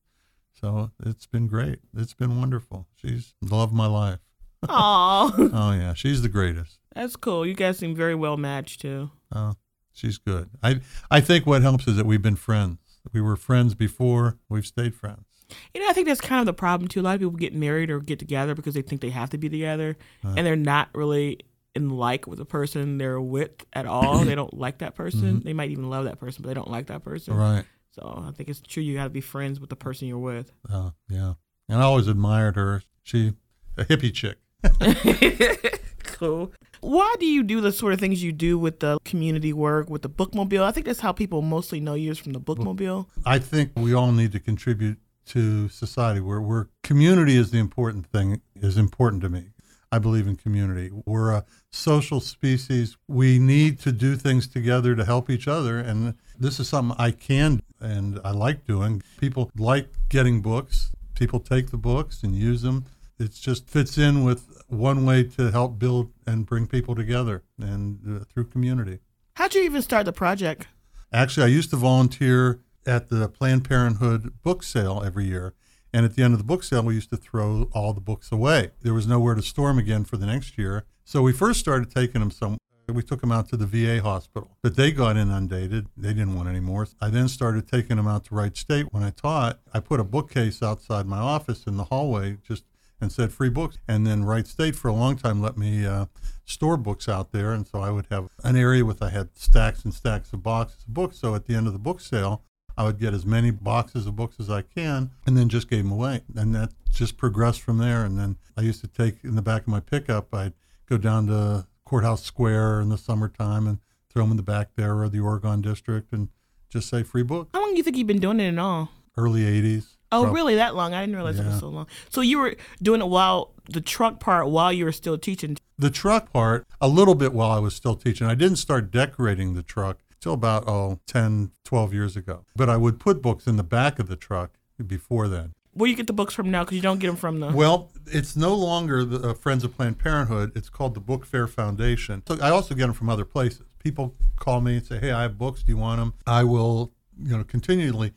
so 0.60 0.90
it's 1.04 1.26
been 1.26 1.46
great. 1.46 1.80
It's 1.96 2.14
been 2.14 2.38
wonderful. 2.38 2.86
She's 2.96 3.34
the 3.42 3.54
love 3.54 3.70
of 3.70 3.74
my 3.74 3.86
life. 3.86 4.20
Aw, 4.68 5.32
Oh 5.52 5.72
yeah, 5.72 5.94
she's 5.94 6.22
the 6.22 6.28
greatest. 6.28 6.78
that's 6.94 7.16
cool. 7.16 7.44
You 7.46 7.54
guys 7.54 7.78
seem 7.78 7.94
very 7.94 8.14
well 8.14 8.36
matched 8.36 8.80
too. 8.80 9.10
Oh, 9.34 9.54
she's 9.92 10.18
good. 10.18 10.50
I 10.62 10.80
I 11.10 11.20
think 11.20 11.46
what 11.46 11.62
helps 11.62 11.86
is 11.86 11.96
that 11.96 12.06
we've 12.06 12.22
been 12.22 12.36
friends. 12.36 12.78
We 13.12 13.20
were 13.20 13.36
friends 13.36 13.74
before. 13.74 14.38
We've 14.48 14.66
stayed 14.66 14.94
friends. 14.94 15.26
You 15.74 15.82
know, 15.82 15.90
I 15.90 15.92
think 15.92 16.06
that's 16.08 16.22
kind 16.22 16.40
of 16.40 16.46
the 16.46 16.54
problem 16.54 16.88
too. 16.88 17.00
A 17.00 17.02
lot 17.02 17.14
of 17.14 17.20
people 17.20 17.34
get 17.34 17.54
married 17.54 17.90
or 17.90 18.00
get 18.00 18.18
together 18.18 18.54
because 18.54 18.74
they 18.74 18.82
think 18.82 19.02
they 19.02 19.10
have 19.10 19.30
to 19.30 19.38
be 19.38 19.50
together, 19.50 19.96
uh-huh. 20.24 20.34
and 20.38 20.46
they're 20.46 20.56
not 20.56 20.88
really 20.94 21.40
in 21.74 21.90
like 21.90 22.26
with 22.26 22.38
the 22.38 22.44
person 22.46 22.96
they're 22.98 23.20
with 23.20 23.50
at 23.74 23.84
all. 23.84 24.18
they 24.24 24.34
don't 24.34 24.54
like 24.54 24.78
that 24.78 24.94
person. 24.94 25.20
Mm-hmm. 25.20 25.38
They 25.40 25.52
might 25.52 25.70
even 25.70 25.90
love 25.90 26.04
that 26.06 26.18
person, 26.18 26.42
but 26.42 26.48
they 26.48 26.54
don't 26.54 26.70
like 26.70 26.86
that 26.86 27.04
person. 27.04 27.34
Right. 27.34 27.64
So 27.94 28.24
I 28.26 28.32
think 28.32 28.48
it's 28.48 28.60
true. 28.60 28.82
You 28.82 28.96
got 28.96 29.04
to 29.04 29.10
be 29.10 29.20
friends 29.20 29.60
with 29.60 29.70
the 29.70 29.76
person 29.76 30.08
you're 30.08 30.18
with. 30.18 30.52
Uh, 30.70 30.90
yeah. 31.08 31.34
And 31.68 31.78
I 31.78 31.82
always 31.82 32.08
admired 32.08 32.56
her. 32.56 32.82
She 33.04 33.34
a 33.76 33.84
hippie 33.84 34.12
chick. 34.12 34.38
cool. 36.04 36.52
Why 36.80 37.14
do 37.18 37.26
you 37.26 37.42
do 37.42 37.60
the 37.60 37.72
sort 37.72 37.92
of 37.92 38.00
things 38.00 38.22
you 38.22 38.32
do 38.32 38.58
with 38.58 38.80
the 38.80 38.98
community 39.04 39.52
work, 39.52 39.88
with 39.88 40.02
the 40.02 40.10
bookmobile? 40.10 40.62
I 40.62 40.72
think 40.72 40.86
that's 40.86 41.00
how 41.00 41.12
people 41.12 41.40
mostly 41.40 41.80
know 41.80 41.94
you 41.94 42.10
is 42.10 42.18
from 42.18 42.32
the 42.32 42.40
bookmobile. 42.40 43.06
I 43.24 43.38
think 43.38 43.72
we 43.76 43.94
all 43.94 44.12
need 44.12 44.32
to 44.32 44.40
contribute 44.40 44.98
to 45.26 45.68
society 45.68 46.20
where 46.20 46.40
where 46.40 46.68
community 46.82 47.36
is 47.36 47.50
the 47.50 47.58
important 47.58 48.06
thing 48.06 48.42
is 48.56 48.76
important 48.76 49.22
to 49.22 49.28
me. 49.28 49.50
I 49.90 49.98
believe 49.98 50.26
in 50.26 50.36
community. 50.36 50.90
We're 51.06 51.32
a 51.32 51.44
social 51.70 52.20
species. 52.20 52.96
We 53.08 53.38
need 53.38 53.78
to 53.80 53.92
do 53.92 54.16
things 54.16 54.46
together 54.46 54.94
to 54.94 55.04
help 55.04 55.30
each 55.30 55.48
other 55.48 55.78
and 55.78 56.14
this 56.38 56.58
is 56.58 56.68
something 56.68 56.96
I 56.98 57.10
can 57.12 57.62
and 57.80 58.20
I 58.24 58.30
like 58.32 58.66
doing. 58.66 59.02
People 59.18 59.50
like 59.56 59.88
getting 60.08 60.40
books. 60.40 60.90
People 61.14 61.40
take 61.40 61.70
the 61.70 61.76
books 61.76 62.22
and 62.22 62.34
use 62.34 62.62
them. 62.62 62.86
It 63.18 63.32
just 63.32 63.68
fits 63.68 63.96
in 63.96 64.24
with 64.24 64.62
one 64.66 65.06
way 65.06 65.22
to 65.22 65.52
help 65.52 65.78
build 65.78 66.12
and 66.26 66.44
bring 66.44 66.66
people 66.66 66.94
together 66.94 67.44
and 67.60 68.22
uh, 68.22 68.24
through 68.24 68.46
community. 68.46 68.98
How'd 69.34 69.54
you 69.54 69.62
even 69.62 69.82
start 69.82 70.06
the 70.06 70.12
project? 70.12 70.66
Actually, 71.12 71.44
I 71.44 71.48
used 71.48 71.70
to 71.70 71.76
volunteer 71.76 72.60
at 72.86 73.08
the 73.08 73.28
Planned 73.28 73.64
Parenthood 73.64 74.42
book 74.42 74.62
sale 74.62 75.02
every 75.04 75.26
year. 75.26 75.54
And 75.94 76.04
at 76.04 76.16
the 76.16 76.24
end 76.24 76.34
of 76.34 76.38
the 76.38 76.44
book 76.44 76.64
sale, 76.64 76.82
we 76.82 76.94
used 76.94 77.10
to 77.10 77.16
throw 77.16 77.70
all 77.72 77.92
the 77.92 78.00
books 78.00 78.32
away. 78.32 78.72
There 78.82 78.92
was 78.92 79.06
nowhere 79.06 79.36
to 79.36 79.42
store 79.42 79.68
them 79.68 79.78
again 79.78 80.02
for 80.04 80.16
the 80.16 80.26
next 80.26 80.58
year. 80.58 80.86
So 81.04 81.22
we 81.22 81.32
first 81.32 81.60
started 81.60 81.88
taking 81.94 82.20
them 82.20 82.32
some. 82.32 82.58
We 82.88 83.04
took 83.04 83.20
them 83.20 83.30
out 83.30 83.48
to 83.50 83.56
the 83.56 83.64
VA 83.64 84.02
hospital, 84.02 84.58
but 84.60 84.74
they 84.74 84.90
got 84.90 85.16
inundated. 85.16 85.86
They 85.96 86.08
didn't 86.08 86.34
want 86.34 86.48
any 86.48 86.58
more. 86.58 86.88
I 87.00 87.10
then 87.10 87.28
started 87.28 87.68
taking 87.68 87.96
them 87.96 88.08
out 88.08 88.24
to 88.24 88.34
Wright 88.34 88.56
State. 88.56 88.92
When 88.92 89.04
I 89.04 89.10
taught, 89.10 89.60
I 89.72 89.78
put 89.78 90.00
a 90.00 90.04
bookcase 90.04 90.64
outside 90.64 91.06
my 91.06 91.18
office 91.18 91.64
in 91.64 91.76
the 91.76 91.84
hallway 91.84 92.38
just 92.46 92.64
and 93.00 93.12
said 93.12 93.32
free 93.32 93.48
books. 93.48 93.78
And 93.86 94.04
then 94.04 94.24
Wright 94.24 94.48
State 94.48 94.74
for 94.74 94.88
a 94.88 94.92
long 94.92 95.14
time 95.14 95.40
let 95.40 95.56
me 95.56 95.86
uh, 95.86 96.06
store 96.44 96.76
books 96.76 97.08
out 97.08 97.30
there. 97.30 97.52
And 97.52 97.68
so 97.68 97.80
I 97.80 97.90
would 97.90 98.08
have 98.10 98.28
an 98.42 98.56
area 98.56 98.84
with 98.84 99.00
I 99.00 99.10
had 99.10 99.38
stacks 99.38 99.84
and 99.84 99.94
stacks 99.94 100.32
of 100.32 100.42
boxes 100.42 100.82
of 100.88 100.92
books. 100.92 101.18
So 101.18 101.36
at 101.36 101.46
the 101.46 101.54
end 101.54 101.68
of 101.68 101.72
the 101.72 101.78
book 101.78 102.00
sale, 102.00 102.42
I 102.76 102.84
would 102.84 102.98
get 102.98 103.14
as 103.14 103.24
many 103.24 103.50
boxes 103.50 104.06
of 104.06 104.16
books 104.16 104.36
as 104.40 104.50
I 104.50 104.62
can 104.62 105.10
and 105.26 105.36
then 105.36 105.48
just 105.48 105.68
gave 105.68 105.84
them 105.84 105.92
away. 105.92 106.22
And 106.34 106.54
that 106.54 106.72
just 106.92 107.16
progressed 107.16 107.60
from 107.60 107.78
there. 107.78 108.04
And 108.04 108.18
then 108.18 108.36
I 108.56 108.62
used 108.62 108.80
to 108.80 108.88
take 108.88 109.22
in 109.22 109.36
the 109.36 109.42
back 109.42 109.62
of 109.62 109.68
my 109.68 109.80
pickup, 109.80 110.34
I'd 110.34 110.54
go 110.88 110.98
down 110.98 111.26
to 111.28 111.66
Courthouse 111.84 112.22
Square 112.22 112.80
in 112.80 112.88
the 112.88 112.98
summertime 112.98 113.66
and 113.66 113.78
throw 114.10 114.22
them 114.22 114.32
in 114.32 114.36
the 114.36 114.42
back 114.42 114.70
there 114.76 114.98
or 114.98 115.08
the 115.08 115.20
Oregon 115.20 115.60
District 115.60 116.12
and 116.12 116.28
just 116.68 116.88
say 116.88 117.02
free 117.02 117.22
books. 117.22 117.50
How 117.54 117.60
long 117.60 117.70
do 117.70 117.76
you 117.76 117.82
think 117.82 117.96
you've 117.96 118.06
been 118.06 118.20
doing 118.20 118.40
it 118.40 118.44
in 118.44 118.58
all? 118.58 118.90
Early 119.16 119.42
80s. 119.42 119.96
Oh, 120.10 120.26
really? 120.26 120.54
That 120.54 120.76
long? 120.76 120.94
I 120.94 121.00
didn't 121.02 121.16
realize 121.16 121.40
it 121.40 121.46
was 121.46 121.58
so 121.58 121.68
long. 121.68 121.88
So 122.08 122.20
you 122.20 122.38
were 122.38 122.54
doing 122.80 123.00
it 123.00 123.08
while 123.08 123.52
the 123.68 123.80
truck 123.80 124.20
part 124.20 124.48
while 124.48 124.72
you 124.72 124.84
were 124.84 124.92
still 124.92 125.18
teaching. 125.18 125.56
The 125.76 125.90
truck 125.90 126.32
part, 126.32 126.66
a 126.80 126.86
little 126.86 127.16
bit 127.16 127.32
while 127.32 127.50
I 127.50 127.58
was 127.58 127.74
still 127.74 127.96
teaching. 127.96 128.28
I 128.28 128.36
didn't 128.36 128.58
start 128.58 128.92
decorating 128.92 129.54
the 129.54 129.62
truck 129.64 129.98
till 130.24 130.32
about, 130.32 130.66
oh, 130.66 130.98
10, 131.06 131.52
12 131.64 131.92
years 131.92 132.16
ago. 132.16 132.44
But 132.56 132.70
I 132.70 132.78
would 132.78 132.98
put 132.98 133.20
books 133.20 133.46
in 133.46 133.56
the 133.56 133.62
back 133.62 133.98
of 133.98 134.08
the 134.08 134.16
truck 134.16 134.52
before 134.84 135.28
then. 135.28 135.52
Where 135.74 135.90
you 135.90 135.94
get 135.94 136.06
the 136.06 136.14
books 136.14 136.32
from 136.32 136.50
now? 136.50 136.64
Because 136.64 136.76
you 136.76 136.82
don't 136.82 136.98
get 136.98 137.08
them 137.08 137.16
from 137.16 137.40
the. 137.40 137.48
Well, 137.48 137.92
it's 138.06 138.34
no 138.34 138.54
longer 138.54 139.04
the 139.04 139.30
uh, 139.30 139.34
Friends 139.34 139.64
of 139.64 139.76
Planned 139.76 139.98
Parenthood. 139.98 140.52
It's 140.54 140.70
called 140.70 140.94
the 140.94 141.00
Book 141.00 141.26
Fair 141.26 141.46
Foundation. 141.46 142.22
So 142.26 142.38
I 142.40 142.50
also 142.50 142.74
get 142.74 142.86
them 142.86 142.94
from 142.94 143.10
other 143.10 143.24
places. 143.24 143.66
People 143.80 144.14
call 144.36 144.60
me 144.60 144.76
and 144.76 144.86
say, 144.86 144.98
"Hey, 144.98 145.10
I 145.10 145.22
have 145.22 145.36
books. 145.36 145.64
Do 145.64 145.72
you 145.72 145.76
want 145.76 146.00
them?" 146.00 146.14
I 146.26 146.44
will, 146.44 146.92
you 147.20 147.36
know, 147.36 147.42
continually 147.42 148.12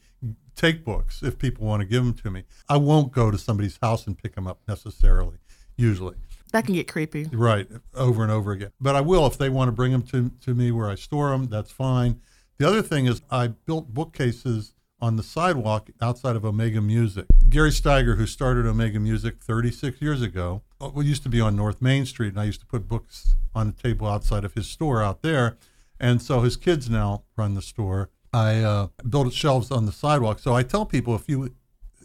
take 0.55 0.85
books 0.85 1.23
if 1.23 1.39
people 1.39 1.65
want 1.65 1.81
to 1.81 1.87
give 1.87 2.05
them 2.05 2.13
to 2.13 2.29
me. 2.29 2.43
I 2.69 2.77
won't 2.77 3.11
go 3.11 3.31
to 3.31 3.39
somebody's 3.39 3.79
house 3.81 4.05
and 4.05 4.15
pick 4.15 4.35
them 4.35 4.45
up 4.45 4.59
necessarily. 4.67 5.37
Usually, 5.75 6.15
that 6.57 6.65
can 6.65 6.75
get 6.75 6.87
creepy. 6.87 7.25
right? 7.31 7.67
Over 7.95 8.23
and 8.23 8.31
over 8.31 8.51
again. 8.51 8.71
But 8.81 8.95
I 8.95 9.01
will 9.01 9.25
if 9.27 9.37
they 9.37 9.49
want 9.49 9.67
to 9.69 9.71
bring 9.71 9.91
them 9.91 10.01
to 10.03 10.31
to 10.41 10.53
me 10.53 10.71
where 10.71 10.89
I 10.89 10.95
store 10.95 11.29
them. 11.29 11.45
That's 11.45 11.71
fine. 11.71 12.19
The 12.57 12.67
other 12.67 12.81
thing 12.81 13.05
is 13.05 13.21
I 13.29 13.47
built 13.47 13.93
bookcases 13.93 14.73
on 14.99 15.15
the 15.15 15.23
sidewalk 15.23 15.89
outside 16.01 16.35
of 16.35 16.43
Omega 16.43 16.81
Music. 16.81 17.25
Gary 17.49 17.69
Steiger, 17.69 18.17
who 18.17 18.25
started 18.25 18.65
Omega 18.65 18.99
Music 18.99 19.35
36 19.43 20.01
years 20.01 20.23
ago, 20.23 20.63
uh, 20.81 20.89
we 20.91 21.05
used 21.05 21.21
to 21.23 21.29
be 21.29 21.39
on 21.39 21.55
North 21.55 21.83
Main 21.83 22.05
Street, 22.07 22.29
and 22.29 22.39
I 22.39 22.45
used 22.45 22.61
to 22.61 22.65
put 22.65 22.87
books 22.87 23.35
on 23.53 23.67
a 23.69 23.71
table 23.71 24.07
outside 24.07 24.43
of 24.43 24.55
his 24.55 24.67
store 24.67 25.03
out 25.03 25.21
there. 25.21 25.57
And 25.99 26.19
so 26.19 26.41
his 26.41 26.57
kids 26.57 26.89
now 26.89 27.23
run 27.35 27.53
the 27.53 27.61
store. 27.61 28.09
I 28.33 28.61
uh, 28.61 28.87
built 29.07 29.31
shelves 29.33 29.69
on 29.69 29.85
the 29.85 29.91
sidewalk. 29.91 30.39
So 30.39 30.55
I 30.55 30.63
tell 30.63 30.85
people 30.85 31.15
if 31.15 31.29
you 31.29 31.53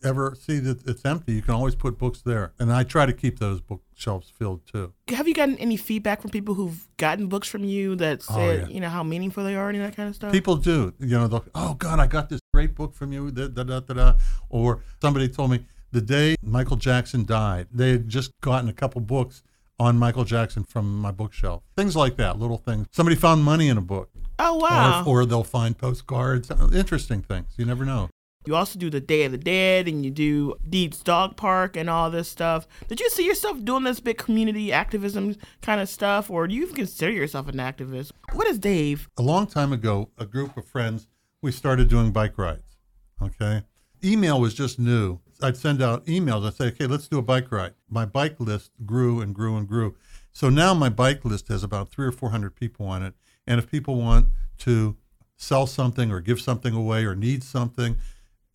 ever 0.05 0.35
see 0.39 0.59
that 0.61 0.87
it's 0.87 1.05
empty, 1.05 1.33
you 1.35 1.43
can 1.43 1.55
always 1.55 1.75
put 1.75 1.99
books 1.99 2.23
there. 2.23 2.53
And 2.59 2.73
I 2.73 2.85
try 2.85 3.07
to 3.07 3.13
keep 3.13 3.39
those 3.39 3.61
bookshelves 3.61 4.31
filled 4.39 4.67
too. 4.67 4.93
Have 5.09 5.27
you 5.29 5.35
gotten 5.35 5.57
any 5.59 5.77
feedback 5.77 6.21
from 6.23 6.31
people 6.31 6.55
who've 6.55 6.89
gotten 6.97 7.29
books 7.29 7.49
from 7.49 7.65
you 7.65 7.97
that 7.97 8.25
Oh, 8.31 8.35
said, 8.35 8.61
yeah. 8.69 8.75
you 8.75 8.81
know, 8.81 8.89
how 8.89 9.03
meaningful 9.03 9.45
they 9.45 9.55
are 9.55 9.69
and 9.71 9.81
that 9.81 9.97
kind 9.97 10.09
of 10.09 10.15
stuff? 10.15 10.33
People 10.33 10.57
do. 10.57 10.93
You 10.99 11.19
know, 11.19 11.29
they'll, 11.29 11.45
oh, 11.55 11.75
God, 11.75 11.99
I 12.01 12.07
got 12.07 12.29
this 12.29 12.41
great 12.53 12.75
book 12.75 12.95
from 12.95 13.13
you. 13.13 13.31
Da, 13.31 13.49
da, 13.49 13.63
da, 13.65 13.81
da, 13.81 13.95
da. 13.95 14.15
Or 14.49 14.83
somebody 15.01 15.29
told 15.29 15.51
me 15.51 15.67
the 15.91 16.01
day 16.01 16.37
Michael 16.43 16.77
Jackson 16.77 17.25
died, 17.25 17.69
they 17.73 17.91
had 17.93 18.09
just 18.09 18.31
gotten 18.41 18.69
a 18.69 18.73
couple 18.73 19.01
books 19.01 19.43
on 19.79 19.99
Michael 19.99 20.25
Jackson 20.25 20.63
from 20.65 21.01
my 21.01 21.11
bookshelf. 21.11 21.63
Things 21.77 21.97
like 21.97 22.17
that, 22.17 22.39
little 22.39 22.59
things. 22.59 22.87
Somebody 22.93 23.17
found 23.17 23.43
money 23.43 23.69
in 23.69 23.77
a 23.77 23.83
book. 23.83 24.11
oh, 24.39 24.57
wow. 24.57 25.03
Or, 25.07 25.23
or 25.23 25.27
they'll 25.27 25.43
find 25.45 25.77
postcards. 25.77 26.51
Interesting 26.73 27.23
things. 27.23 27.55
You 27.57 27.65
never 27.65 27.85
know. 27.85 28.09
You 28.45 28.57
also 28.57 28.79
do 28.79 28.91
the 28.91 29.01
Day 29.01 29.25
of 29.25 29.33
the 29.33 29.39
Dead 29.39 29.87
and 29.89 30.05
you 30.05 30.11
do 30.11 30.55
Deeds 30.69 31.03
Dog 31.03 31.37
Park 31.37 31.77
and 31.77 31.89
all 31.89 32.11
this 32.11 32.29
stuff. 32.29 32.67
Did 32.89 33.01
you 33.01 33.09
see 33.11 33.27
yourself 33.27 33.65
doing 33.65 33.85
this 33.85 34.01
big 34.01 34.19
community 34.19 34.73
activism 34.73 35.37
kind 35.61 35.81
of 35.81 35.89
stuff, 35.89 36.31
or 36.31 36.49
do 36.49 36.55
you 36.55 36.63
even 36.63 36.75
consider 36.75 37.13
yourself 37.13 37.49
an 37.49 37.57
activist? 37.57 38.13
What 38.33 38.47
is 38.49 38.59
Dave? 38.59 39.09
a 39.19 39.23
long 39.23 39.47
time 39.47 39.73
ago, 39.73 40.11
a 40.19 40.27
group 40.27 40.57
of 40.57 40.65
friends, 40.67 41.09
we 41.41 41.53
started 41.53 41.89
doing 41.89 42.11
bike 42.11 42.37
rides. 42.39 42.77
Okay. 43.21 43.63
Email 44.05 44.41
was 44.41 44.55
just 44.55 44.79
new. 44.79 45.21
I'd 45.41 45.57
send 45.57 45.81
out 45.81 46.07
emails. 46.07 46.47
I'd 46.47 46.55
say, 46.55 46.67
okay, 46.67 46.87
let's 46.87 47.09
do 47.09 47.19
a 47.19 47.23
bike 47.23 47.51
ride. 47.53 47.75
My 47.89 48.05
bike 48.05 48.41
list 48.41 48.71
grew 48.85 49.21
and 49.21 49.35
grew 49.35 49.57
and 49.57 49.69
grew. 49.69 49.95
So 50.33 50.49
now 50.49 50.75
my 50.75 50.89
bike 50.89 51.25
list 51.25 51.49
has 51.49 51.63
about 51.63 51.91
three 51.91 52.07
or 52.07 52.13
400 52.13 52.55
people 52.55 52.87
on 52.87 53.03
it. 53.03 53.15
And 53.47 53.59
if 53.59 53.71
people 53.71 53.97
want 53.97 54.29
to 54.59 54.97
sell 55.37 55.67
something 55.67 56.11
or 56.11 56.21
give 56.21 56.41
something 56.41 56.75
away 56.75 57.05
or 57.05 57.15
need 57.15 57.43
something, 57.45 57.97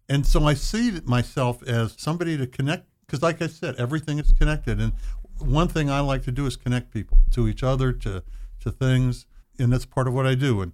and 0.09 0.25
so 0.25 0.43
I 0.45 0.53
see 0.53 0.99
myself 1.05 1.61
as 1.63 1.95
somebody 1.97 2.37
to 2.37 2.47
connect, 2.47 2.87
because 3.05 3.21
like 3.21 3.41
I 3.41 3.47
said, 3.47 3.75
everything 3.77 4.19
is 4.19 4.31
connected. 4.31 4.79
And 4.79 4.93
one 5.39 5.67
thing 5.67 5.89
I 5.89 5.99
like 5.99 6.23
to 6.23 6.31
do 6.31 6.45
is 6.45 6.55
connect 6.55 6.91
people 6.91 7.17
to 7.31 7.47
each 7.47 7.63
other, 7.63 7.91
to, 7.93 8.23
to 8.61 8.71
things. 8.71 9.25
And 9.59 9.71
that's 9.71 9.85
part 9.85 10.07
of 10.07 10.13
what 10.13 10.27
I 10.27 10.35
do. 10.35 10.61
And 10.61 10.73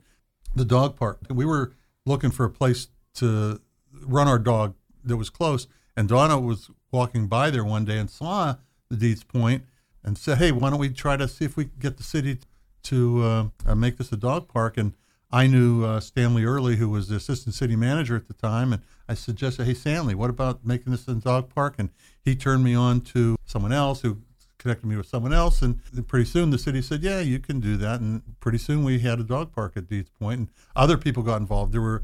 the 0.55 0.65
dog 0.65 0.95
park, 0.95 1.19
we 1.29 1.45
were 1.45 1.73
looking 2.05 2.31
for 2.31 2.45
a 2.45 2.49
place 2.49 2.89
to 3.15 3.61
run 3.91 4.27
our 4.27 4.39
dog 4.39 4.75
that 5.03 5.17
was 5.17 5.29
close. 5.29 5.67
And 5.95 6.09
Donna 6.09 6.39
was 6.39 6.69
walking 6.91 7.27
by 7.27 7.49
there 7.49 7.63
one 7.63 7.85
day 7.85 7.97
and 7.97 8.09
saw 8.09 8.55
the 8.89 8.97
Deeds 8.97 9.23
Point 9.23 9.63
and 10.03 10.17
said, 10.17 10.37
hey, 10.37 10.51
why 10.51 10.69
don't 10.69 10.79
we 10.79 10.89
try 10.89 11.17
to 11.17 11.27
see 11.27 11.45
if 11.45 11.55
we 11.55 11.65
can 11.65 11.79
get 11.79 11.97
the 11.97 12.03
city 12.03 12.39
to 12.83 13.23
uh, 13.23 13.45
uh, 13.65 13.75
make 13.75 13.97
this 13.97 14.11
a 14.11 14.17
dog 14.17 14.47
park? 14.47 14.77
And 14.77 14.93
I 15.33 15.47
knew 15.47 15.83
uh, 15.83 15.99
Stanley 15.99 16.45
Earley, 16.45 16.75
who 16.75 16.87
was 16.89 17.07
the 17.07 17.15
assistant 17.15 17.55
city 17.55 17.75
manager 17.75 18.15
at 18.15 18.27
the 18.27 18.35
time, 18.35 18.71
and 18.71 18.83
I 19.09 19.15
suggested, 19.15 19.65
"Hey, 19.65 19.73
Stanley, 19.73 20.13
what 20.13 20.29
about 20.29 20.63
making 20.63 20.91
this 20.91 21.07
a 21.07 21.15
dog 21.15 21.49
park?" 21.53 21.73
And 21.79 21.89
he 22.23 22.35
turned 22.35 22.63
me 22.63 22.75
on 22.75 23.01
to 23.01 23.35
someone 23.43 23.73
else 23.73 24.01
who 24.01 24.19
connected 24.59 24.85
me 24.85 24.95
with 24.95 25.07
someone 25.07 25.33
else, 25.33 25.63
and 25.63 25.79
pretty 26.07 26.25
soon 26.25 26.51
the 26.51 26.59
city 26.59 26.83
said, 26.83 27.01
"Yeah, 27.01 27.19
you 27.19 27.39
can 27.39 27.59
do 27.59 27.77
that." 27.77 27.99
And 27.99 28.21
pretty 28.41 28.59
soon 28.59 28.83
we 28.83 28.99
had 28.99 29.19
a 29.19 29.23
dog 29.23 29.51
park 29.51 29.73
at 29.75 29.87
Deeds 29.89 30.11
Point, 30.11 30.37
and 30.39 30.47
other 30.75 30.97
people 30.97 31.23
got 31.23 31.41
involved. 31.41 31.73
There 31.73 31.81
were, 31.81 32.03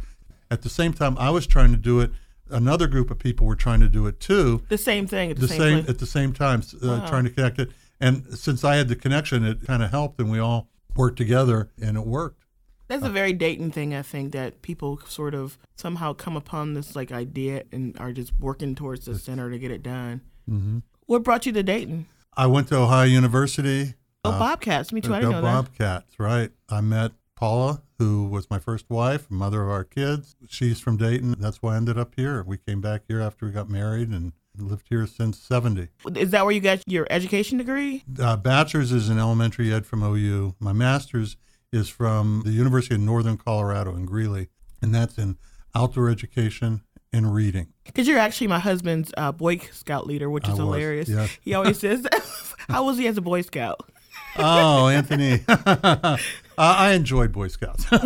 at 0.50 0.64
the 0.64 0.70
same 0.70 0.92
time, 0.92 1.16
I 1.20 1.30
was 1.30 1.46
trying 1.46 1.70
to 1.72 1.78
do 1.78 2.00
it. 2.00 2.12
Another 2.50 2.88
group 2.88 3.12
of 3.12 3.20
people 3.20 3.46
were 3.46 3.56
trying 3.56 3.80
to 3.82 3.88
do 3.88 4.08
it 4.08 4.20
too 4.20 4.64
The 4.70 4.78
same 4.80 5.06
thing 5.06 5.30
at 5.30 5.36
the, 5.36 5.42
the 5.44 5.48
same, 5.50 5.60
same 5.60 5.86
at 5.88 6.00
the 6.00 6.08
same 6.08 6.34
time, 6.34 6.64
uh, 6.82 6.88
Wow. 6.88 7.08
trying 7.08 7.26
to 7.26 7.30
connect 7.30 7.60
it. 7.60 7.70
And 8.00 8.26
since 8.36 8.64
I 8.64 8.78
had 8.78 8.88
the 8.88 8.96
connection, 8.96 9.46
it 9.46 9.68
kind 9.68 9.84
of 9.84 9.92
helped, 9.92 10.20
and 10.20 10.32
we 10.32 10.40
all 10.40 10.68
worked 10.96 11.18
together, 11.18 11.70
and 11.80 11.96
it 11.96 12.08
worked. 12.08 12.46
That's 12.90 13.04
a 13.06 13.10
very 13.10 13.32
Dayton 13.34 13.72
thing, 13.72 13.94
I 13.94 14.02
think, 14.02 14.34
that 14.34 14.62
people 14.62 15.00
sort 15.08 15.34
of 15.34 15.58
somehow 15.76 16.14
come 16.14 16.36
upon 16.36 16.74
this 16.74 16.96
like 16.96 17.12
idea 17.12 17.64
and 17.72 17.98
are 18.00 18.12
just 18.12 18.34
working 18.40 18.76
towards 18.76 19.06
the 19.06 19.18
center 19.18 19.50
to 19.50 19.58
get 19.60 19.72
it 19.72 19.84
done. 19.84 20.22
hmm 20.48 20.80
What 21.06 21.24
brought 21.24 21.46
you 21.46 21.52
to 21.54 21.64
Dayton? 21.64 22.08
I 22.36 22.48
went 22.48 22.68
to 22.70 22.78
Ohio 22.78 23.06
University. 23.06 23.94
Oh, 24.26 24.32
Uh, 24.32 24.40
Bobcats. 24.40 24.92
Me 24.92 25.02
too. 25.02 25.14
I 25.14 25.20
didn't 25.20 25.32
know 25.32 25.42
that. 25.42 25.54
Bobcats, 25.54 26.20
right? 26.20 26.52
I 26.68 26.82
met 26.82 27.12
Paula, 27.36 27.84
who 28.00 28.26
was 28.26 28.50
my 28.50 28.60
first 28.60 28.90
wife, 28.90 29.30
mother 29.30 29.62
of 29.64 29.70
our 29.70 29.84
kids. 29.84 30.36
She's 30.48 30.80
from 30.80 30.98
Dayton. 30.98 31.36
That's 31.40 31.62
why 31.62 31.76
I 31.76 31.78
ended 31.78 31.98
up 31.98 32.14
here. 32.16 32.44
We 32.44 32.58
came 32.58 32.82
back 32.82 33.04
here 33.08 33.22
after 33.22 33.46
we 33.46 33.52
got 33.52 33.70
married 33.70 34.10
and 34.10 34.34
lived 34.58 34.88
here 34.90 35.06
since 35.08 35.40
70. 35.40 35.88
Is 36.16 36.32
that 36.32 36.44
where 36.44 36.54
you 36.54 36.60
got 36.60 36.82
your 36.86 37.08
education 37.10 37.60
degree? 37.60 38.04
Uh, 38.20 38.36
bachelor's 38.36 38.92
is 38.92 39.10
in 39.10 39.18
elementary 39.20 39.72
ed 39.72 39.86
from 39.86 40.04
OU. 40.04 40.56
My 40.60 40.74
master's 40.74 41.38
is 41.72 41.90
from 41.90 42.42
the 42.46 42.52
University 42.52 42.96
of 42.96 43.02
Northern 43.02 43.38
Colorado 43.38 43.96
in 43.96 44.06
Greeley, 44.06 44.50
and 44.82 44.94
that's 44.94 45.18
in 45.18 45.38
outdoor 45.76 46.10
education 46.10 46.82
and 47.14 47.34
reading. 47.34 47.68
Because 47.86 48.08
you're 48.08 48.20
actually 48.20 48.48
my 48.48 48.60
husband's 48.60 49.12
uh, 49.18 49.32
Boy 49.32 49.58
Scout 49.72 50.08
leader, 50.08 50.30
which 50.30 50.46
is 50.46 50.52
was, 50.52 50.60
hilarious. 50.60 51.10
yes. 51.10 51.38
He 51.42 51.54
always 51.54 51.80
says, 51.82 52.08
"How 52.70 52.86
was 52.86 52.98
he 52.98 53.08
as 53.08 53.18
a 53.18 53.22
Boy 53.22 53.42
Scout?" 53.42 53.90
Oh, 54.38 54.88
Anthony. 54.88 55.44
uh, 55.48 56.18
I 56.58 56.92
enjoyed 56.92 57.32
Boy 57.32 57.48
Scouts. 57.48 57.90
we 57.92 57.98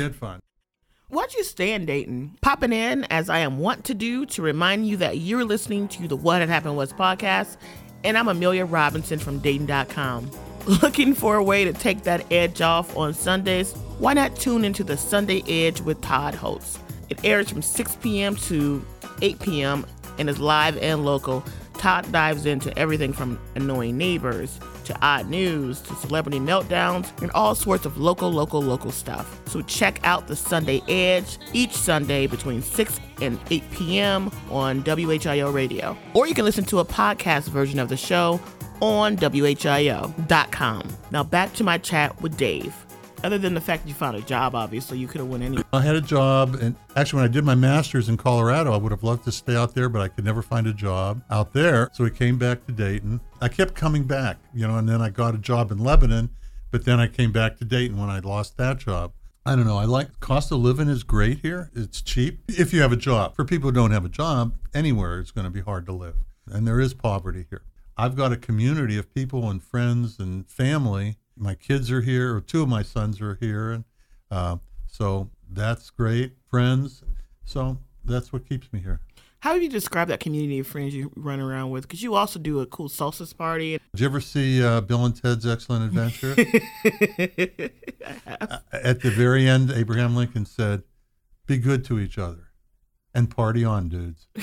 had 0.00 0.14
fun. 0.14 0.40
Why'd 1.08 1.34
you 1.34 1.44
stay 1.44 1.74
in 1.74 1.84
Dayton? 1.84 2.38
Popping 2.40 2.72
in, 2.72 3.04
as 3.04 3.28
I 3.28 3.40
am 3.40 3.58
wont 3.58 3.84
to 3.84 3.94
do, 3.94 4.24
to 4.26 4.40
remind 4.40 4.88
you 4.88 4.96
that 4.98 5.18
you're 5.18 5.44
listening 5.44 5.86
to 5.88 6.08
the 6.08 6.16
What 6.16 6.40
Had 6.40 6.48
Happened 6.48 6.76
Was 6.78 6.94
podcast, 6.94 7.58
and 8.02 8.16
I'm 8.16 8.28
Amelia 8.28 8.64
Robinson 8.64 9.18
from 9.18 9.38
Dayton.com. 9.40 10.30
Looking 10.66 11.12
for 11.12 11.34
a 11.34 11.42
way 11.42 11.64
to 11.64 11.72
take 11.72 12.04
that 12.04 12.30
edge 12.32 12.60
off 12.60 12.96
on 12.96 13.14
Sundays? 13.14 13.72
Why 13.98 14.12
not 14.12 14.36
tune 14.36 14.64
into 14.64 14.84
the 14.84 14.96
Sunday 14.96 15.42
Edge 15.48 15.80
with 15.80 16.00
Todd 16.02 16.36
Holtz? 16.36 16.78
It 17.08 17.24
airs 17.24 17.50
from 17.50 17.62
6 17.62 17.96
p.m. 17.96 18.36
to 18.36 18.84
8 19.22 19.40
p.m. 19.40 19.84
and 20.20 20.30
is 20.30 20.38
live 20.38 20.78
and 20.78 21.04
local. 21.04 21.44
Todd 21.78 22.10
dives 22.12 22.46
into 22.46 22.76
everything 22.78 23.12
from 23.12 23.40
annoying 23.56 23.98
neighbors 23.98 24.60
to 24.84 24.96
odd 25.02 25.28
news 25.28 25.80
to 25.80 25.96
celebrity 25.96 26.38
meltdowns 26.38 27.10
and 27.22 27.32
all 27.32 27.56
sorts 27.56 27.84
of 27.84 27.98
local, 27.98 28.30
local, 28.30 28.62
local 28.62 28.92
stuff. 28.92 29.40
So 29.48 29.62
check 29.62 29.98
out 30.04 30.28
the 30.28 30.36
Sunday 30.36 30.80
Edge 30.88 31.38
each 31.52 31.72
Sunday 31.72 32.28
between 32.28 32.62
6 32.62 33.00
and 33.20 33.36
8 33.50 33.68
p.m. 33.72 34.30
on 34.48 34.84
WHIO 34.84 35.52
Radio. 35.52 35.96
Or 36.14 36.28
you 36.28 36.34
can 36.34 36.44
listen 36.44 36.64
to 36.66 36.78
a 36.78 36.84
podcast 36.84 37.48
version 37.48 37.80
of 37.80 37.88
the 37.88 37.96
show 37.96 38.40
on 38.82 39.16
WHIO.com. 39.16 40.88
Now 41.12 41.22
back 41.22 41.54
to 41.54 41.64
my 41.64 41.78
chat 41.78 42.20
with 42.20 42.36
Dave. 42.36 42.74
Other 43.24 43.38
than 43.38 43.54
the 43.54 43.60
fact 43.60 43.84
that 43.84 43.88
you 43.88 43.94
found 43.94 44.16
a 44.16 44.20
job, 44.20 44.56
obviously, 44.56 44.98
you 44.98 45.06
could 45.06 45.20
have 45.20 45.30
went 45.30 45.44
anywhere. 45.44 45.64
I 45.72 45.80
had 45.80 45.94
a 45.94 46.00
job, 46.00 46.56
and 46.56 46.74
actually, 46.96 47.18
when 47.18 47.30
I 47.30 47.32
did 47.32 47.44
my 47.44 47.54
master's 47.54 48.08
in 48.08 48.16
Colorado, 48.16 48.72
I 48.72 48.76
would 48.76 48.90
have 48.90 49.04
loved 49.04 49.22
to 49.26 49.32
stay 49.32 49.54
out 49.54 49.74
there, 49.74 49.88
but 49.88 50.02
I 50.02 50.08
could 50.08 50.24
never 50.24 50.42
find 50.42 50.66
a 50.66 50.72
job 50.72 51.22
out 51.30 51.52
there. 51.52 51.88
So 51.92 52.02
we 52.02 52.10
came 52.10 52.36
back 52.36 52.66
to 52.66 52.72
Dayton. 52.72 53.20
I 53.40 53.46
kept 53.46 53.76
coming 53.76 54.04
back, 54.04 54.38
you 54.52 54.66
know, 54.66 54.76
and 54.76 54.88
then 54.88 55.00
I 55.00 55.10
got 55.10 55.36
a 55.36 55.38
job 55.38 55.70
in 55.70 55.78
Lebanon, 55.78 56.30
but 56.72 56.84
then 56.84 56.98
I 56.98 57.06
came 57.06 57.30
back 57.30 57.58
to 57.58 57.64
Dayton 57.64 57.96
when 57.96 58.10
I 58.10 58.18
lost 58.18 58.56
that 58.56 58.78
job. 58.78 59.12
I 59.46 59.54
don't 59.54 59.66
know. 59.66 59.78
I 59.78 59.84
like 59.84 60.18
cost 60.18 60.50
of 60.50 60.58
living 60.58 60.88
is 60.88 61.04
great 61.04 61.38
here. 61.40 61.70
It's 61.74 62.02
cheap 62.02 62.40
if 62.48 62.72
you 62.72 62.80
have 62.82 62.92
a 62.92 62.96
job. 62.96 63.36
For 63.36 63.44
people 63.44 63.70
who 63.70 63.74
don't 63.74 63.92
have 63.92 64.04
a 64.04 64.08
job, 64.08 64.56
anywhere 64.74 65.20
it's 65.20 65.30
going 65.30 65.44
to 65.44 65.50
be 65.50 65.60
hard 65.60 65.86
to 65.86 65.92
live, 65.92 66.16
and 66.46 66.66
there 66.66 66.80
is 66.80 66.92
poverty 66.92 67.46
here. 67.50 67.62
I've 67.96 68.16
got 68.16 68.32
a 68.32 68.36
community 68.36 68.96
of 68.98 69.12
people 69.14 69.50
and 69.50 69.62
friends 69.62 70.18
and 70.18 70.48
family. 70.48 71.16
My 71.36 71.54
kids 71.54 71.90
are 71.90 72.00
here, 72.00 72.34
or 72.34 72.40
two 72.40 72.62
of 72.62 72.68
my 72.68 72.82
sons 72.82 73.20
are 73.20 73.36
here, 73.40 73.70
and 73.70 73.84
uh, 74.30 74.56
so 74.86 75.30
that's 75.50 75.90
great. 75.90 76.32
Friends, 76.48 77.02
so 77.44 77.78
that's 78.04 78.32
what 78.32 78.48
keeps 78.48 78.72
me 78.72 78.80
here. 78.80 79.00
How 79.40 79.54
would 79.54 79.62
you 79.62 79.68
describe 79.68 80.06
that 80.08 80.20
community 80.20 80.60
of 80.60 80.68
friends 80.68 80.94
you 80.94 81.10
run 81.16 81.40
around 81.40 81.70
with? 81.70 81.82
Because 81.82 82.00
you 82.02 82.14
also 82.14 82.38
do 82.38 82.60
a 82.60 82.66
cool 82.66 82.88
solstice 82.88 83.32
party. 83.32 83.72
Did 83.92 84.00
you 84.00 84.06
ever 84.06 84.20
see 84.20 84.62
uh, 84.62 84.80
Bill 84.82 85.04
and 85.04 85.20
Ted's 85.20 85.44
Excellent 85.44 85.84
Adventure? 85.84 86.30
At 88.72 89.00
the 89.00 89.10
very 89.10 89.48
end, 89.48 89.72
Abraham 89.72 90.14
Lincoln 90.14 90.46
said, 90.46 90.84
"Be 91.46 91.58
good 91.58 91.84
to 91.86 91.98
each 91.98 92.18
other, 92.18 92.50
and 93.14 93.28
party 93.28 93.64
on, 93.64 93.88
dudes." 93.88 94.28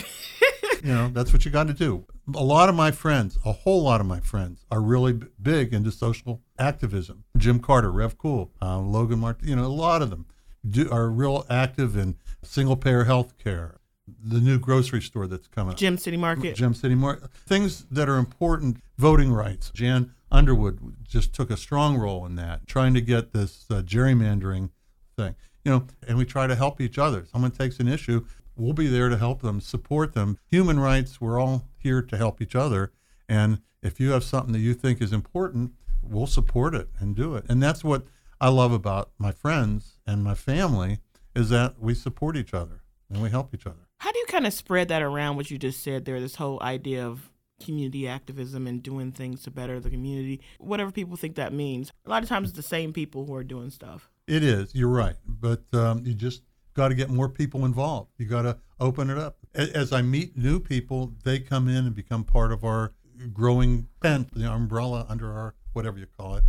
you 0.83 0.93
know, 0.93 1.09
that's 1.13 1.31
what 1.31 1.45
you 1.45 1.51
got 1.51 1.67
to 1.67 1.73
do. 1.73 2.05
A 2.35 2.43
lot 2.43 2.69
of 2.69 2.75
my 2.75 2.91
friends, 2.91 3.37
a 3.45 3.51
whole 3.51 3.83
lot 3.83 4.01
of 4.01 4.07
my 4.07 4.19
friends, 4.19 4.65
are 4.71 4.81
really 4.81 5.13
b- 5.13 5.27
big 5.41 5.73
into 5.73 5.91
social 5.91 6.41
activism. 6.57 7.23
Jim 7.37 7.59
Carter, 7.59 7.91
Rev 7.91 8.17
Cool, 8.17 8.51
uh, 8.61 8.79
Logan 8.79 9.19
Martin, 9.19 9.47
you 9.47 9.55
know, 9.55 9.65
a 9.65 9.67
lot 9.67 10.01
of 10.01 10.09
them 10.09 10.25
do, 10.67 10.89
are 10.91 11.09
real 11.09 11.45
active 11.49 11.95
in 11.95 12.15
single 12.43 12.75
payer 12.75 13.05
health 13.05 13.37
care, 13.37 13.79
the 14.21 14.39
new 14.39 14.59
grocery 14.59 15.01
store 15.01 15.27
that's 15.27 15.47
coming 15.47 15.73
up. 15.73 15.77
Gem 15.77 15.97
City 15.97 16.17
Market. 16.17 16.55
Gem 16.55 16.73
City 16.73 16.95
Market. 16.95 17.31
Things 17.31 17.85
that 17.91 18.09
are 18.09 18.17
important, 18.17 18.77
voting 18.97 19.31
rights. 19.31 19.71
Jan 19.73 20.13
Underwood 20.31 20.97
just 21.03 21.33
took 21.33 21.49
a 21.49 21.57
strong 21.57 21.97
role 21.97 22.25
in 22.25 22.35
that, 22.35 22.67
trying 22.67 22.93
to 22.93 23.01
get 23.01 23.33
this 23.33 23.65
uh, 23.69 23.81
gerrymandering 23.81 24.69
thing. 25.17 25.35
You 25.63 25.71
know, 25.71 25.87
and 26.07 26.17
we 26.17 26.25
try 26.25 26.47
to 26.47 26.55
help 26.55 26.79
each 26.79 26.97
other. 26.97 27.25
Someone 27.31 27.51
takes 27.51 27.79
an 27.79 27.87
issue, 27.87 28.25
we'll 28.55 28.73
be 28.73 28.87
there 28.87 29.09
to 29.09 29.17
help 29.17 29.41
them, 29.41 29.61
support 29.61 30.13
them. 30.13 30.37
Human 30.47 30.79
rights, 30.79 31.19
we're 31.19 31.39
all 31.39 31.65
here 31.81 32.01
to 32.01 32.17
help 32.17 32.41
each 32.41 32.55
other. 32.55 32.91
And 33.27 33.61
if 33.81 33.99
you 33.99 34.11
have 34.11 34.23
something 34.23 34.53
that 34.53 34.59
you 34.59 34.73
think 34.73 35.01
is 35.01 35.13
important, 35.13 35.73
we'll 36.01 36.27
support 36.27 36.75
it 36.75 36.89
and 36.99 37.15
do 37.15 37.35
it. 37.35 37.45
And 37.49 37.61
that's 37.61 37.83
what 37.83 38.05
I 38.41 38.49
love 38.49 38.71
about 38.71 39.11
my 39.17 39.31
friends 39.31 39.99
and 40.07 40.23
my 40.23 40.33
family 40.33 40.99
is 41.35 41.49
that 41.49 41.79
we 41.79 41.93
support 41.93 42.35
each 42.35 42.53
other 42.53 42.81
and 43.09 43.21
we 43.21 43.29
help 43.29 43.53
each 43.53 43.65
other. 43.65 43.87
How 43.99 44.11
do 44.11 44.19
you 44.19 44.25
kind 44.27 44.47
of 44.47 44.53
spread 44.53 44.87
that 44.87 45.01
around 45.01 45.35
what 45.35 45.51
you 45.51 45.57
just 45.57 45.83
said 45.83 46.05
there, 46.05 46.19
this 46.19 46.35
whole 46.35 46.61
idea 46.61 47.05
of 47.05 47.29
community 47.63 48.07
activism 48.07 48.65
and 48.65 48.81
doing 48.81 49.11
things 49.11 49.43
to 49.43 49.51
better 49.51 49.79
the 49.79 49.89
community, 49.89 50.39
whatever 50.57 50.91
people 50.91 51.17
think 51.17 51.35
that 51.35 51.53
means? 51.53 51.91
A 52.05 52.09
lot 52.09 52.23
of 52.23 52.29
times 52.29 52.49
it's 52.49 52.55
the 52.55 52.63
same 52.63 52.93
people 52.93 53.25
who 53.25 53.35
are 53.35 53.43
doing 53.43 53.69
stuff. 53.69 54.09
It 54.27 54.43
is. 54.43 54.73
You're 54.73 54.89
right. 54.89 55.15
But 55.25 55.63
um, 55.73 56.05
you 56.05 56.13
just 56.13 56.43
got 56.79 56.87
to 56.87 56.95
get 56.95 57.09
more 57.09 57.27
people 57.27 57.65
involved. 57.65 58.09
You 58.17 58.25
got 58.25 58.43
to 58.43 58.57
open 58.79 59.09
it 59.09 59.17
up. 59.17 59.35
As 59.53 59.91
I 59.91 60.01
meet 60.01 60.37
new 60.37 60.61
people, 60.61 61.13
they 61.25 61.39
come 61.39 61.67
in 61.67 61.85
and 61.85 61.93
become 61.93 62.23
part 62.23 62.53
of 62.53 62.63
our 62.63 62.93
growing 63.33 63.89
tent, 64.01 64.33
the 64.33 64.49
umbrella 64.49 65.05
under 65.09 65.29
our 65.33 65.55
whatever 65.73 65.99
you 65.99 66.05
call 66.17 66.35
it. 66.35 66.43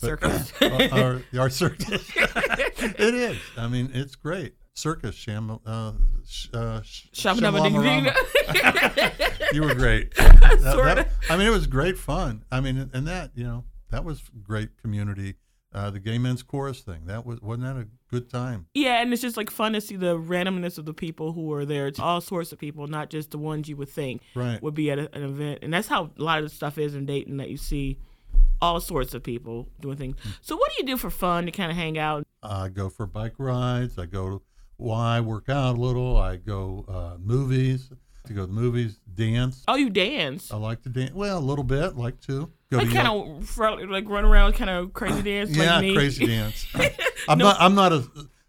But- 0.00 0.06
Circus. 0.06 0.52
our, 0.92 1.22
our 1.36 1.50
circus. 1.50 2.08
it 2.16 3.14
is. 3.14 3.38
I 3.56 3.66
mean, 3.66 3.90
it's 3.92 4.14
great. 4.14 4.54
Circus, 4.74 5.16
sham, 5.16 5.58
uh, 5.66 5.92
sh, 6.26 6.46
uh, 6.54 6.80
sh- 6.82 7.08
you 9.52 9.62
were 9.62 9.74
great. 9.74 10.14
That- 10.14 10.60
that- 10.62 11.08
I 11.28 11.36
mean, 11.36 11.48
it 11.48 11.50
was 11.50 11.66
great 11.66 11.98
fun. 11.98 12.44
I 12.52 12.60
mean, 12.60 12.88
and 12.94 13.06
that 13.08 13.32
you 13.34 13.42
know 13.44 13.64
that 13.90 14.04
was 14.04 14.22
great 14.44 14.80
community. 14.80 15.34
Uh, 15.74 15.88
the 15.90 15.98
gay 15.98 16.18
men's 16.18 16.42
chorus 16.42 16.80
thing 16.80 17.06
that 17.06 17.24
was 17.24 17.40
wasn't 17.40 17.64
that 17.64 17.76
a 17.80 17.86
good 18.10 18.28
time? 18.28 18.66
Yeah, 18.74 19.00
and 19.00 19.10
it's 19.12 19.22
just 19.22 19.38
like 19.38 19.50
fun 19.50 19.72
to 19.72 19.80
see 19.80 19.96
the 19.96 20.18
randomness 20.18 20.76
of 20.76 20.84
the 20.84 20.92
people 20.92 21.32
who 21.32 21.50
are 21.54 21.64
there. 21.64 21.86
It's 21.86 21.98
all 21.98 22.20
sorts 22.20 22.52
of 22.52 22.58
people, 22.58 22.86
not 22.86 23.08
just 23.08 23.30
the 23.30 23.38
ones 23.38 23.68
you 23.68 23.76
would 23.76 23.88
think 23.88 24.20
Right. 24.34 24.62
would 24.62 24.74
be 24.74 24.90
at 24.90 24.98
a, 24.98 25.14
an 25.16 25.22
event. 25.22 25.60
And 25.62 25.72
that's 25.72 25.88
how 25.88 26.10
a 26.18 26.22
lot 26.22 26.38
of 26.38 26.44
the 26.44 26.50
stuff 26.50 26.76
is 26.76 26.94
in 26.94 27.06
Dayton 27.06 27.38
that 27.38 27.48
you 27.48 27.56
see 27.56 27.98
all 28.60 28.80
sorts 28.80 29.14
of 29.14 29.22
people 29.22 29.66
doing 29.80 29.96
things. 29.96 30.16
So, 30.42 30.56
what 30.56 30.70
do 30.70 30.76
you 30.82 30.86
do 30.86 30.96
for 30.98 31.08
fun 31.10 31.46
to 31.46 31.50
kind 31.52 31.70
of 31.70 31.76
hang 31.76 31.96
out? 31.98 32.24
I 32.42 32.68
go 32.68 32.88
for 32.90 33.06
bike 33.06 33.34
rides. 33.38 33.98
I 33.98 34.04
go 34.06 34.28
to 34.28 34.42
Y 34.78 35.20
work 35.20 35.48
out 35.48 35.76
a 35.76 35.80
little. 35.80 36.16
I 36.18 36.36
go 36.36 36.84
uh, 36.88 37.16
movies. 37.18 37.88
To 38.26 38.32
go 38.32 38.42
to 38.42 38.46
the 38.46 38.52
movies, 38.52 39.00
dance. 39.14 39.64
Oh, 39.66 39.74
you 39.74 39.90
dance. 39.90 40.52
I 40.52 40.56
like 40.56 40.82
to 40.82 40.88
dance. 40.88 41.12
Well, 41.12 41.38
a 41.38 41.40
little 41.40 41.64
bit. 41.64 41.96
Like 41.96 42.20
to 42.22 42.50
go 42.70 42.78
like 42.78 42.92
kind 42.92 43.08
of 43.08 43.90
like 43.90 44.08
run 44.08 44.24
around, 44.24 44.52
kind 44.54 44.70
of 44.70 44.92
crazy 44.92 45.22
dance. 45.30 45.50
yeah, 45.50 45.74
like 45.76 45.82
me. 45.82 45.94
crazy 45.94 46.26
dance. 46.26 46.66
I'm 47.28 47.38
not. 47.38 47.56
I'm 47.60 47.74
not 47.74 47.92
a. 47.92 48.08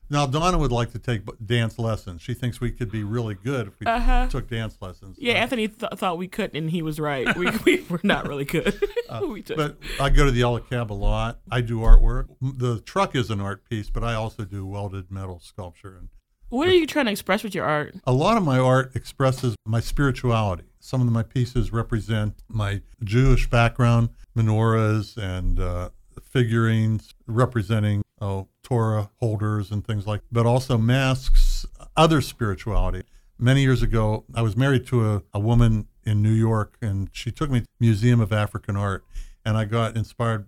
Now 0.10 0.27
Donna 0.27 0.60
would 0.60 0.72
like 0.72 0.92
to 0.92 1.00
take 1.00 1.22
dance 1.44 1.80
lessons. 1.80 2.22
She 2.22 2.36
thinks 2.36 2.62
we 2.62 2.70
could 2.72 2.91
be 2.91 3.04
really 3.04 3.34
good 3.34 3.67
if 3.69 3.80
we 3.80 3.88
Uh-huh. 3.88 4.28
took 4.30 4.48
dance 4.48 4.78
lessons. 4.80 5.17
Yeah, 5.19 5.34
Uh, 5.34 5.38
Anthony 5.38 5.67
th- 5.69 5.93
thought 5.95 6.19
we 6.19 6.28
couldn't, 6.28 6.56
and 6.56 6.69
he 6.69 6.84
was 6.84 7.00
right. 7.00 7.36
We, 7.36 7.50
we 7.65 7.82
were 7.89 8.02
not 8.04 8.28
really 8.28 8.45
good. 8.45 8.80
Uh, 9.10 9.21
But 9.56 9.78
I 10.00 10.10
go 10.12 10.26
to 10.26 10.32
the 10.32 10.39
Yellow 10.39 10.60
Cab 10.60 10.91
a 10.91 10.93
lot. 10.93 11.39
I 11.50 11.62
do 11.62 11.80
artwork. 11.80 12.28
The 12.41 12.80
truck 12.82 13.15
is 13.15 13.32
an 13.32 13.41
art 13.41 13.67
piece, 13.67 13.89
but 13.89 14.04
I 14.04 14.13
also 14.13 14.43
do 14.45 14.67
welded 14.67 15.10
metal 15.10 15.39
sculpture. 15.39 15.95
And 15.98 16.10
what 16.54 16.68
are 16.68 16.74
you 16.74 16.86
trying 16.86 17.06
to 17.06 17.12
express 17.12 17.44
with 17.44 17.56
your 17.56 17.66
art? 17.66 17.96
a 18.06 18.13
lot 18.13 18.38
of 18.38 18.44
my 18.44 18.60
art 18.60 18.96
expresses 18.96 19.56
my 19.66 19.80
spirituality. 19.80 20.63
Some 20.80 21.02
of 21.02 21.12
my 21.12 21.24
pieces 21.24 21.74
represent 21.74 22.44
my 22.48 22.82
Jewish 23.04 23.50
background, 23.50 24.10
menorahs 24.38 25.18
and 25.18 25.60
uh, 25.60 25.89
figurines 26.22 27.16
representing 27.26 28.04
oh, 28.22 28.50
Torah 28.62 29.10
holders 29.20 29.72
and 29.72 29.84
things 29.86 30.06
like 30.06 30.22
but 30.32 30.46
also 30.46 30.78
masks 30.78 31.66
other 31.98 32.22
spirituality. 32.22 33.02
Many 33.39 33.63
years 33.63 33.82
ago, 33.82 34.26
I 34.36 34.44
was 34.44 34.56
married 34.56 34.86
to 34.88 35.10
a, 35.10 35.24
a 35.34 35.39
woman 35.39 35.88
in 36.04 36.22
New 36.22 36.32
York, 36.32 36.78
and 36.84 37.10
she 37.12 37.32
took 37.32 37.50
me 37.50 37.62
to 37.62 37.66
the 37.66 37.86
Museum 37.86 38.22
of 38.22 38.32
African 38.32 38.76
Art, 38.76 39.04
and 39.44 39.58
I 39.58 39.66
got 39.66 39.98
inspired 39.98 40.46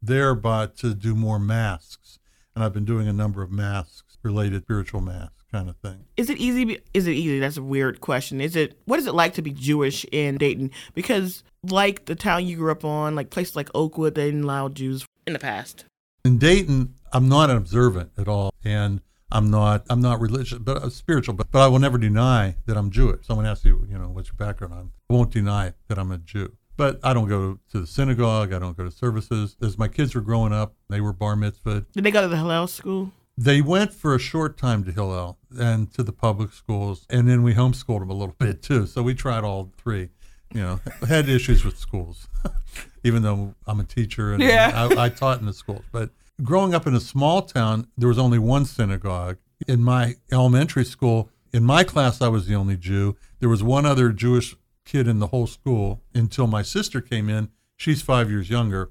there 0.00 0.36
by 0.36 0.66
to 0.66 0.94
do 0.94 1.16
more 1.16 1.40
masks. 1.40 2.20
And 2.54 2.64
I've 2.64 2.72
been 2.72 2.84
doing 2.84 3.08
a 3.08 3.12
number 3.12 3.42
of 3.42 3.50
masks, 3.50 4.18
related 4.22 4.62
spiritual 4.62 5.00
masks 5.00 5.37
kind 5.52 5.68
of 5.68 5.76
thing. 5.78 6.04
Is 6.16 6.30
it 6.30 6.38
easy? 6.38 6.78
Is 6.94 7.06
it 7.06 7.12
easy? 7.12 7.38
That's 7.38 7.56
a 7.56 7.62
weird 7.62 8.00
question. 8.00 8.40
Is 8.40 8.56
it? 8.56 8.78
What 8.84 8.98
is 8.98 9.06
it 9.06 9.14
like 9.14 9.34
to 9.34 9.42
be 9.42 9.50
Jewish 9.52 10.04
in 10.12 10.36
Dayton? 10.36 10.70
Because 10.94 11.42
like 11.62 12.04
the 12.06 12.14
town 12.14 12.46
you 12.46 12.56
grew 12.56 12.70
up 12.72 12.84
on, 12.84 13.14
like 13.14 13.30
places 13.30 13.56
like 13.56 13.70
Oakwood, 13.74 14.14
they 14.14 14.26
didn't 14.26 14.44
allow 14.44 14.68
Jews 14.68 15.04
in 15.26 15.32
the 15.32 15.38
past. 15.38 15.84
in 16.24 16.38
Dayton, 16.38 16.94
I'm 17.12 17.28
not 17.28 17.50
an 17.50 17.56
observant 17.56 18.10
at 18.18 18.28
all, 18.28 18.52
and 18.64 19.00
I'm 19.32 19.50
not 19.50 19.84
I'm 19.90 20.00
not 20.00 20.20
religious, 20.20 20.58
but 20.58 20.78
uh, 20.78 20.90
spiritual. 20.90 21.34
But 21.34 21.50
but 21.50 21.60
I 21.60 21.68
will 21.68 21.78
never 21.78 21.98
deny 21.98 22.56
that 22.66 22.76
I'm 22.76 22.90
Jewish. 22.90 23.26
Someone 23.26 23.46
asks 23.46 23.64
you, 23.64 23.86
you 23.90 23.98
know, 23.98 24.08
what's 24.08 24.28
your 24.28 24.36
background? 24.36 24.74
I'm- 24.74 24.92
I 25.10 25.14
won't 25.14 25.30
deny 25.30 25.72
that 25.88 25.98
I'm 25.98 26.12
a 26.12 26.18
Jew. 26.18 26.52
But 26.76 27.00
I 27.02 27.12
don't 27.14 27.28
go 27.28 27.58
to 27.72 27.80
the 27.80 27.86
synagogue. 27.88 28.52
I 28.52 28.58
don't 28.60 28.76
go 28.76 28.84
to 28.84 28.90
services. 28.90 29.56
As 29.60 29.76
my 29.78 29.88
kids 29.88 30.14
were 30.14 30.20
growing 30.20 30.52
up, 30.52 30.74
they 30.88 31.00
were 31.00 31.12
bar 31.12 31.34
mitzvah. 31.34 31.86
Did 31.92 32.04
they 32.04 32.10
go 32.12 32.20
to 32.22 32.28
the 32.28 32.36
Hillel 32.36 32.66
school? 32.68 33.10
They 33.40 33.60
went 33.60 33.94
for 33.94 34.16
a 34.16 34.18
short 34.18 34.56
time 34.58 34.82
to 34.82 34.90
Hillel 34.90 35.38
and 35.56 35.92
to 35.94 36.02
the 36.02 36.10
public 36.12 36.52
schools, 36.52 37.06
and 37.08 37.28
then 37.28 37.44
we 37.44 37.54
homeschooled 37.54 38.00
them 38.00 38.10
a 38.10 38.14
little 38.14 38.34
bit 38.40 38.62
too. 38.62 38.84
So 38.86 39.00
we 39.04 39.14
tried 39.14 39.44
all 39.44 39.70
three. 39.78 40.08
You 40.52 40.60
know, 40.62 40.80
had 41.08 41.28
issues 41.28 41.64
with 41.64 41.78
schools, 41.78 42.26
even 43.04 43.22
though 43.22 43.54
I'm 43.66 43.78
a 43.78 43.84
teacher 43.84 44.32
and 44.32 44.42
Yeah. 44.42 44.72
I, 44.74 45.04
I 45.04 45.08
taught 45.08 45.38
in 45.38 45.46
the 45.46 45.52
schools. 45.52 45.84
But 45.92 46.10
growing 46.42 46.74
up 46.74 46.86
in 46.86 46.94
a 46.96 47.00
small 47.00 47.42
town, 47.42 47.86
there 47.96 48.08
was 48.08 48.18
only 48.18 48.40
one 48.40 48.64
synagogue. 48.64 49.36
In 49.68 49.82
my 49.82 50.16
elementary 50.32 50.84
school, 50.84 51.30
in 51.52 51.62
my 51.64 51.84
class, 51.84 52.20
I 52.20 52.28
was 52.28 52.46
the 52.46 52.54
only 52.56 52.76
Jew. 52.76 53.16
There 53.38 53.48
was 53.48 53.62
one 53.62 53.86
other 53.86 54.10
Jewish 54.10 54.56
kid 54.84 55.06
in 55.06 55.18
the 55.20 55.28
whole 55.28 55.46
school 55.46 56.02
until 56.12 56.46
my 56.48 56.62
sister 56.62 57.00
came 57.00 57.28
in. 57.28 57.50
She's 57.76 58.02
five 58.02 58.30
years 58.30 58.50
younger. 58.50 58.90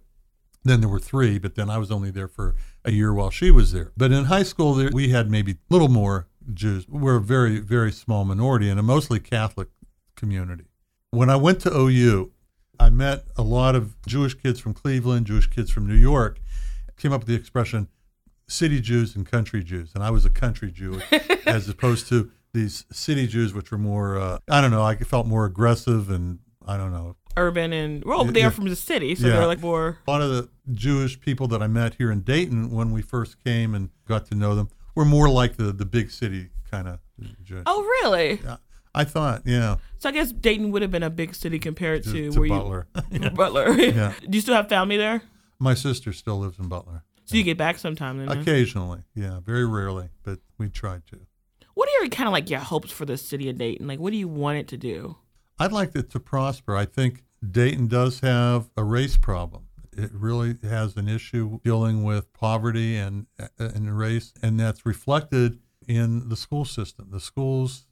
Then 0.63 0.79
there 0.81 0.89
were 0.89 0.99
three, 0.99 1.37
but 1.39 1.55
then 1.55 1.69
I 1.69 1.77
was 1.79 1.91
only 1.91 2.11
there 2.11 2.27
for 2.27 2.53
a 2.87 2.91
year 2.91 3.13
while 3.13 3.29
she 3.29 3.51
was 3.51 3.73
there. 3.73 3.91
But 3.97 4.11
in 4.11 4.25
high 4.25 4.43
school, 4.43 4.73
there, 4.73 4.89
we 4.91 5.09
had 5.09 5.29
maybe 5.29 5.51
a 5.51 5.55
little 5.69 5.89
more 5.89 6.27
Jews. 6.53 6.87
We're 6.87 7.17
a 7.17 7.21
very, 7.21 7.59
very 7.59 7.91
small 7.91 8.23
minority 8.25 8.69
in 8.69 8.79
a 8.79 8.83
mostly 8.83 9.19
Catholic 9.19 9.67
community. 10.15 10.65
When 11.11 11.29
I 11.29 11.35
went 11.35 11.59
to 11.61 11.75
OU, 11.75 12.31
I 12.79 12.89
met 12.89 13.25
a 13.35 13.41
lot 13.41 13.75
of 13.75 14.01
Jewish 14.07 14.35
kids 14.35 14.59
from 14.59 14.73
Cleveland, 14.73 15.25
Jewish 15.25 15.47
kids 15.47 15.69
from 15.69 15.85
New 15.85 15.95
York, 15.95 16.39
came 16.95 17.11
up 17.11 17.21
with 17.21 17.27
the 17.27 17.35
expression 17.35 17.89
city 18.47 18.79
Jews 18.79 19.15
and 19.15 19.29
country 19.29 19.63
Jews. 19.63 19.91
And 19.93 20.03
I 20.03 20.09
was 20.09 20.25
a 20.25 20.29
country 20.29 20.71
Jew 20.71 21.01
as 21.45 21.67
opposed 21.67 22.07
to 22.07 22.31
these 22.53 22.85
city 22.91 23.27
Jews, 23.27 23.53
which 23.53 23.71
were 23.71 23.77
more, 23.77 24.17
uh, 24.17 24.39
I 24.49 24.61
don't 24.61 24.71
know, 24.71 24.83
I 24.83 24.95
felt 24.95 25.27
more 25.27 25.45
aggressive 25.45 26.09
and 26.09 26.39
I 26.65 26.77
don't 26.77 26.91
know, 26.91 27.17
Urban 27.37 27.71
and 27.73 28.03
well, 28.03 28.25
Yeah, 28.25 28.31
they're 28.31 28.51
from 28.51 28.65
the 28.69 28.75
city, 28.75 29.15
so 29.15 29.27
Yeah. 29.27 29.33
they're 29.37 29.47
like 29.47 29.61
more. 29.61 29.99
a 30.07 30.11
lot 30.11 30.21
of 30.21 30.29
the 30.29 30.49
Jewish 30.73 31.19
people 31.19 31.47
that 31.49 31.61
I 31.61 31.67
met 31.67 31.95
here 31.95 32.11
in 32.11 32.21
Dayton 32.21 32.71
when 32.71 32.91
we 32.91 33.01
first 33.01 33.43
came 33.43 33.73
and 33.75 33.89
got 34.07 34.25
to 34.27 34.35
know 34.35 34.55
them 34.55 34.69
were 34.95 35.05
more 35.05 35.29
like 35.29 35.57
the, 35.57 35.71
the 35.71 35.85
big 35.85 36.11
city 36.11 36.49
kind 36.69 36.87
of 36.87 36.99
Jewish. 37.43 37.63
Oh, 37.65 37.81
really? 37.83 38.41
Yeah, 38.43 38.57
I 38.95 39.03
thought, 39.03 39.43
yeah, 39.45 39.77
So 39.99 40.09
I 40.09 40.11
guess 40.11 40.31
Dayton 40.31 40.71
would 40.71 40.81
have 40.81 40.91
been 40.91 41.03
a 41.03 41.09
big 41.09 41.35
city 41.35 41.59
compared 41.59 42.03
to, 42.03 42.11
to, 42.11 42.31
to 42.31 42.39
where 42.39 42.49
Butler. 42.49 42.87
you 43.11 43.29
Butler. 43.29 43.71
Yeah. 43.79 44.13
Do 44.29 44.35
you 44.37 44.41
still 44.41 44.55
have 44.55 44.67
family 44.69 44.97
there? 44.97 45.21
My 45.59 45.73
sister 45.75 46.11
still 46.13 46.39
lives 46.39 46.59
in 46.59 46.67
Butler. 46.67 47.03
So 47.25 47.35
you 47.35 47.43
get 47.43 47.57
back 47.57 47.77
sometime 47.77 48.17
then? 48.19 48.27
huh? 48.27 48.41
Occasionally, 48.41 49.01
yeah, 49.13 49.39
very 49.45 49.65
rarely, 49.65 50.09
but 50.23 50.39
we 50.57 50.69
tried 50.69 51.05
to. 51.07 51.19
What 51.73 51.89
are 51.89 52.01
your 52.03 52.09
kind 52.09 52.27
of 52.27 52.33
like 52.33 52.49
your 52.49 52.59
hopes 52.59 52.89
for 52.91 53.05
the 53.05 53.17
city 53.17 53.49
of 53.49 53.57
Dayton? 53.57 53.85
Like, 53.85 53.99
what 53.99 54.11
do 54.11 54.17
you 54.17 54.27
want 54.27 54.57
it 54.57 54.67
to 54.69 54.77
do? 54.77 55.17
I'd 55.59 55.71
like 55.71 55.95
it 55.95 56.09
to 56.11 56.19
prosper. 56.19 56.75
I 56.75 56.85
think 56.85 57.23
Dayton 57.49 57.87
does 57.87 58.21
have 58.21 58.69
a 58.75 58.83
race 58.83 59.17
problem. 59.17 59.67
It 59.95 60.11
really 60.13 60.55
has 60.63 60.95
an 60.95 61.07
issue 61.07 61.59
dealing 61.63 62.03
with 62.03 62.31
poverty 62.33 62.97
and 62.97 63.27
and 63.57 63.97
race, 63.97 64.33
and 64.41 64.59
that's 64.59 64.85
reflected 64.85 65.59
in 65.87 66.29
the 66.29 66.35
school 66.35 66.65
system. 66.65 67.09
The 67.11 67.19
schools 67.19 67.87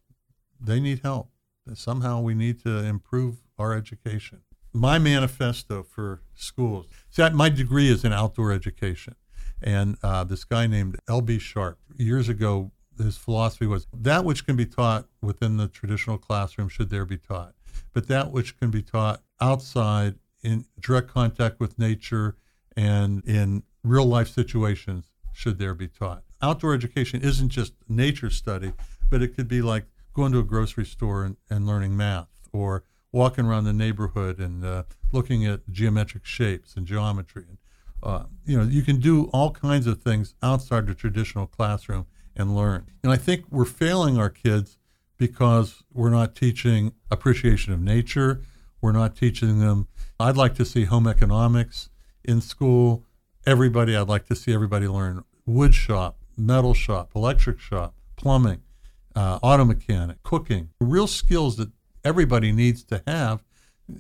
they 0.60 0.80
need 0.80 1.02
help. 1.04 1.32
Somehow 1.74 2.22
we 2.22 2.36
need 2.36 2.64
to 2.64 2.84
improve 2.84 3.38
our 3.58 3.74
education. 3.74 4.42
My 4.72 5.00
manifesto 5.00 5.84
for 5.84 6.22
schools. 6.36 6.86
See, 7.10 7.28
my 7.30 7.50
degree 7.50 7.90
is 7.90 8.04
in 8.04 8.14
outdoor 8.14 8.52
education. 8.52 9.16
And 9.62 9.98
uh, 10.04 10.26
this 10.26 10.44
guy 10.44 10.68
named 10.68 11.00
L.B. 11.08 11.40
Sharp, 11.40 11.80
years 11.96 12.30
ago, 12.30 12.72
his 12.98 13.18
philosophy 13.18 13.66
was 13.66 13.88
that 13.94 14.24
which 14.24 14.46
can 14.46 14.56
be 14.56 14.66
taught 14.66 15.08
within 15.22 15.58
the 15.58 15.68
traditional 15.68 16.18
classroom 16.18 16.70
should 16.70 16.90
there 16.90 17.06
be 17.06 17.18
taught, 17.18 17.54
but 17.94 18.08
that 18.08 18.32
which 18.32 18.58
can 18.58 18.70
be 18.70 18.82
taught 18.82 19.22
outside 19.40 20.16
in 20.44 20.66
direct 20.80 21.10
contact 21.10 21.60
with 21.60 21.80
nature 21.80 22.38
and 22.76 23.24
in 23.26 23.64
real 23.84 24.06
life 24.06 24.28
situations 24.28 25.12
should 25.32 25.60
there 25.60 25.74
be 25.74 25.88
taught. 25.88 26.24
Outdoor 26.42 26.74
education 26.74 27.22
isn't 27.22 27.50
just 27.50 27.74
nature 27.88 28.30
study, 28.30 28.74
but 29.10 29.22
it 29.22 29.36
could 29.36 29.48
be 29.48 29.62
like 29.62 29.86
going 30.14 30.32
to 30.32 30.40
a 30.40 30.44
grocery 30.44 30.86
store 30.86 31.24
and, 31.24 31.38
and 31.50 31.68
learning 31.68 31.96
math 31.98 32.30
or 32.54 32.84
walking 33.12 33.46
around 33.46 33.64
the 33.64 33.74
neighborhood 33.74 34.40
and 34.40 34.64
uh, 34.66 34.84
looking 35.12 35.46
at 35.46 35.70
geometric 35.72 36.26
shapes 36.26 36.76
and 36.76 36.86
geometry. 36.86 37.46
And, 37.48 37.58
uh, 38.04 38.24
you 38.46 38.58
know, 38.58 38.64
you 38.64 38.82
can 38.82 39.00
do 39.00 39.30
all 39.34 39.52
kinds 39.52 39.88
of 39.88 40.02
things 40.02 40.36
outside 40.44 40.88
the 40.88 40.94
traditional 40.94 41.48
classroom 41.48 42.06
and 42.36 42.56
learn. 42.56 42.88
And 43.04 43.12
I 43.12 43.18
think 43.18 43.46
we're 43.50 43.66
failing 43.66 44.18
our 44.18 44.30
kids 44.30 44.78
because 45.18 45.84
we're 45.94 46.10
not 46.10 46.36
teaching 46.36 46.94
appreciation 47.10 47.74
of 47.74 47.80
nature. 47.80 48.42
We're 48.82 48.92
not 48.92 49.16
teaching 49.16 49.60
them. 49.60 49.88
I'd 50.20 50.38
like 50.38 50.56
to 50.56 50.66
see 50.66 50.86
home 50.86 51.08
economics 51.08 51.90
in 52.24 52.42
school. 52.42 53.04
Everybody, 53.46 53.96
I'd 53.96 54.08
like 54.08 54.26
to 54.28 54.36
see 54.36 54.54
everybody 54.54 54.88
learn 54.88 55.24
wood 55.46 55.74
shop, 55.74 56.18
metal 56.38 56.74
shop, 56.74 57.12
electric 57.16 57.60
shop, 57.60 57.96
plumbing, 58.16 58.62
uh, 59.16 59.40
auto 59.42 59.66
mechanic, 59.66 60.22
cooking, 60.24 60.70
real 60.80 61.08
skills 61.08 61.58
that 61.58 61.70
everybody 62.04 62.52
needs 62.52 62.84
to 62.86 63.02
have. 63.08 63.44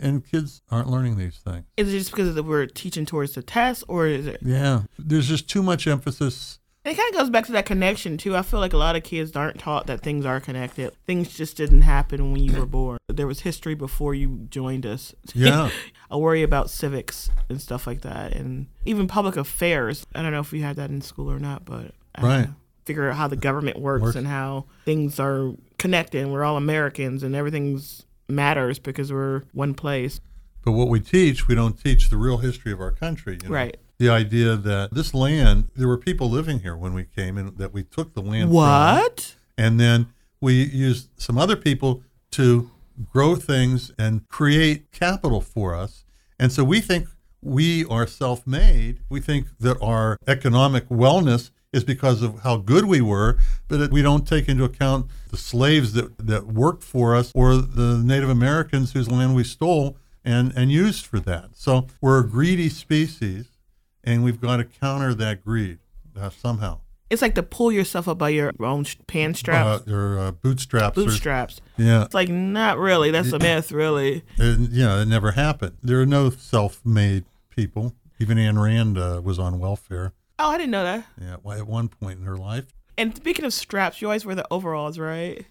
And 0.01 0.25
kids 0.25 0.63
aren't 0.71 0.89
learning 0.89 1.17
these 1.17 1.37
things. 1.37 1.65
Is 1.77 1.93
it 1.93 1.99
just 1.99 2.09
because 2.09 2.41
we're 2.41 2.65
teaching 2.65 3.05
towards 3.05 3.35
the 3.35 3.43
test, 3.43 3.83
or 3.87 4.07
is 4.07 4.25
it? 4.25 4.39
Yeah, 4.41 4.83
there's 4.97 5.27
just 5.27 5.47
too 5.47 5.61
much 5.61 5.85
emphasis 5.85 6.57
it 6.85 6.95
kind 6.95 7.13
of 7.13 7.19
goes 7.19 7.29
back 7.31 7.47
to 7.47 7.51
that 7.53 7.65
connection 7.65 8.17
too. 8.17 8.35
I 8.35 8.43
feel 8.43 8.59
like 8.59 8.73
a 8.73 8.77
lot 8.77 8.95
of 8.95 9.03
kids 9.03 9.35
aren't 9.35 9.59
taught 9.59 9.87
that 9.87 10.01
things 10.01 10.23
are 10.23 10.39
connected. 10.39 10.93
Things 11.07 11.35
just 11.35 11.57
didn't 11.57 11.81
happen 11.81 12.31
when 12.31 12.43
you 12.43 12.57
were 12.57 12.67
born. 12.67 12.99
There 13.07 13.25
was 13.25 13.41
history 13.41 13.73
before 13.73 14.13
you 14.13 14.45
joined 14.49 14.85
us. 14.85 15.15
Yeah. 15.33 15.71
I 16.11 16.17
worry 16.17 16.43
about 16.43 16.69
civics 16.69 17.31
and 17.49 17.59
stuff 17.59 17.87
like 17.87 18.01
that, 18.01 18.33
and 18.33 18.67
even 18.85 19.07
public 19.07 19.35
affairs. 19.35 20.05
I 20.13 20.21
don't 20.21 20.31
know 20.31 20.39
if 20.39 20.51
we 20.51 20.61
had 20.61 20.75
that 20.75 20.91
in 20.91 21.01
school 21.01 21.31
or 21.31 21.39
not, 21.39 21.65
but 21.65 21.91
uh, 22.15 22.21
right. 22.21 22.47
Figure 22.85 23.09
out 23.09 23.15
how 23.15 23.27
the 23.27 23.35
government 23.35 23.79
works, 23.79 24.03
works 24.03 24.15
and 24.15 24.27
how 24.27 24.65
things 24.85 25.19
are 25.19 25.53
connected. 25.79 26.21
And 26.21 26.31
we're 26.31 26.43
all 26.43 26.55
Americans, 26.55 27.23
and 27.23 27.35
everything's 27.35 28.05
matters 28.27 28.77
because 28.77 29.11
we're 29.11 29.41
one 29.53 29.73
place. 29.73 30.21
But 30.63 30.73
what 30.73 30.89
we 30.89 30.99
teach, 30.99 31.47
we 31.47 31.55
don't 31.55 31.81
teach 31.83 32.09
the 32.09 32.17
real 32.17 32.37
history 32.37 32.71
of 32.71 32.79
our 32.79 32.91
country. 32.91 33.39
You 33.41 33.49
know? 33.49 33.55
Right 33.55 33.77
the 33.97 34.09
idea 34.09 34.55
that 34.55 34.93
this 34.93 35.13
land, 35.13 35.69
there 35.75 35.87
were 35.87 35.97
people 35.97 36.29
living 36.29 36.59
here 36.59 36.75
when 36.75 36.93
we 36.93 37.03
came 37.03 37.37
and 37.37 37.57
that 37.57 37.73
we 37.73 37.83
took 37.83 38.13
the 38.13 38.21
land 38.21 38.51
what? 38.51 39.35
From, 39.55 39.65
and 39.65 39.79
then 39.79 40.07
we 40.41 40.63
used 40.63 41.09
some 41.17 41.37
other 41.37 41.55
people 41.55 42.03
to 42.31 42.69
grow 43.11 43.35
things 43.35 43.91
and 43.97 44.27
create 44.27 44.91
capital 44.91 45.41
for 45.41 45.75
us. 45.75 46.03
And 46.39 46.51
so 46.51 46.63
we 46.63 46.81
think 46.81 47.07
we 47.41 47.85
are 47.85 48.07
self 48.07 48.45
made. 48.45 48.99
We 49.09 49.21
think 49.21 49.47
that 49.59 49.77
our 49.81 50.17
economic 50.27 50.89
wellness 50.89 51.51
is 51.71 51.83
because 51.83 52.21
of 52.21 52.39
how 52.39 52.57
good 52.57 52.85
we 52.85 53.01
were, 53.01 53.37
but 53.67 53.91
we 53.91 54.01
don't 54.01 54.27
take 54.27 54.47
into 54.47 54.63
account 54.63 55.07
the 55.29 55.37
slaves 55.37 55.93
that, 55.93 56.17
that 56.17 56.47
worked 56.47 56.83
for 56.83 57.15
us 57.15 57.31
or 57.35 57.57
the 57.57 58.01
Native 58.03 58.29
Americans 58.29 58.93
whose 58.93 59.09
land 59.11 59.35
we 59.35 59.43
stole 59.43 59.97
and, 60.23 60.53
and 60.55 60.71
used 60.71 61.05
for 61.05 61.19
that. 61.19 61.49
So 61.53 61.87
we're 62.01 62.19
a 62.19 62.27
greedy 62.27 62.69
species 62.69 63.54
and 64.05 64.23
we've 64.23 64.39
got 64.39 64.57
to 64.57 64.63
counter 64.63 65.13
that 65.15 65.43
greed 65.43 65.79
uh, 66.19 66.29
somehow. 66.29 66.79
It's 67.09 67.21
like 67.21 67.35
to 67.35 67.43
pull 67.43 67.71
yourself 67.71 68.07
up 68.07 68.17
by 68.17 68.29
your 68.29 68.51
own 68.59 68.85
pants 69.05 69.39
straps. 69.39 69.87
Uh, 69.87 69.89
your 69.89 70.19
uh, 70.19 70.31
bootstraps. 70.31 70.95
Bootstraps. 70.95 71.61
Or, 71.77 71.83
yeah. 71.83 72.05
It's 72.05 72.15
like, 72.15 72.29
not 72.29 72.79
really. 72.79 73.11
That's 73.11 73.31
a 73.31 73.39
myth, 73.39 73.71
really. 73.71 74.23
It, 74.37 74.71
yeah, 74.71 75.01
it 75.01 75.07
never 75.07 75.31
happened. 75.31 75.77
There 75.83 76.01
are 76.01 76.05
no 76.05 76.31
self 76.31 76.83
made 76.83 77.25
people. 77.49 77.93
Even 78.19 78.37
Ayn 78.37 78.61
Rand 78.61 78.97
uh, 78.97 79.21
was 79.23 79.37
on 79.37 79.59
welfare. 79.59 80.13
Oh, 80.39 80.49
I 80.49 80.57
didn't 80.57 80.71
know 80.71 80.83
that. 80.83 81.05
Yeah, 81.21 81.53
at 81.53 81.67
one 81.67 81.89
point 81.89 82.19
in 82.19 82.25
her 82.25 82.37
life. 82.37 82.65
And 82.97 83.15
speaking 83.15 83.45
of 83.45 83.53
straps, 83.53 84.01
you 84.01 84.07
always 84.07 84.25
wear 84.25 84.35
the 84.35 84.47
overalls, 84.49 84.97
right? 84.97 85.45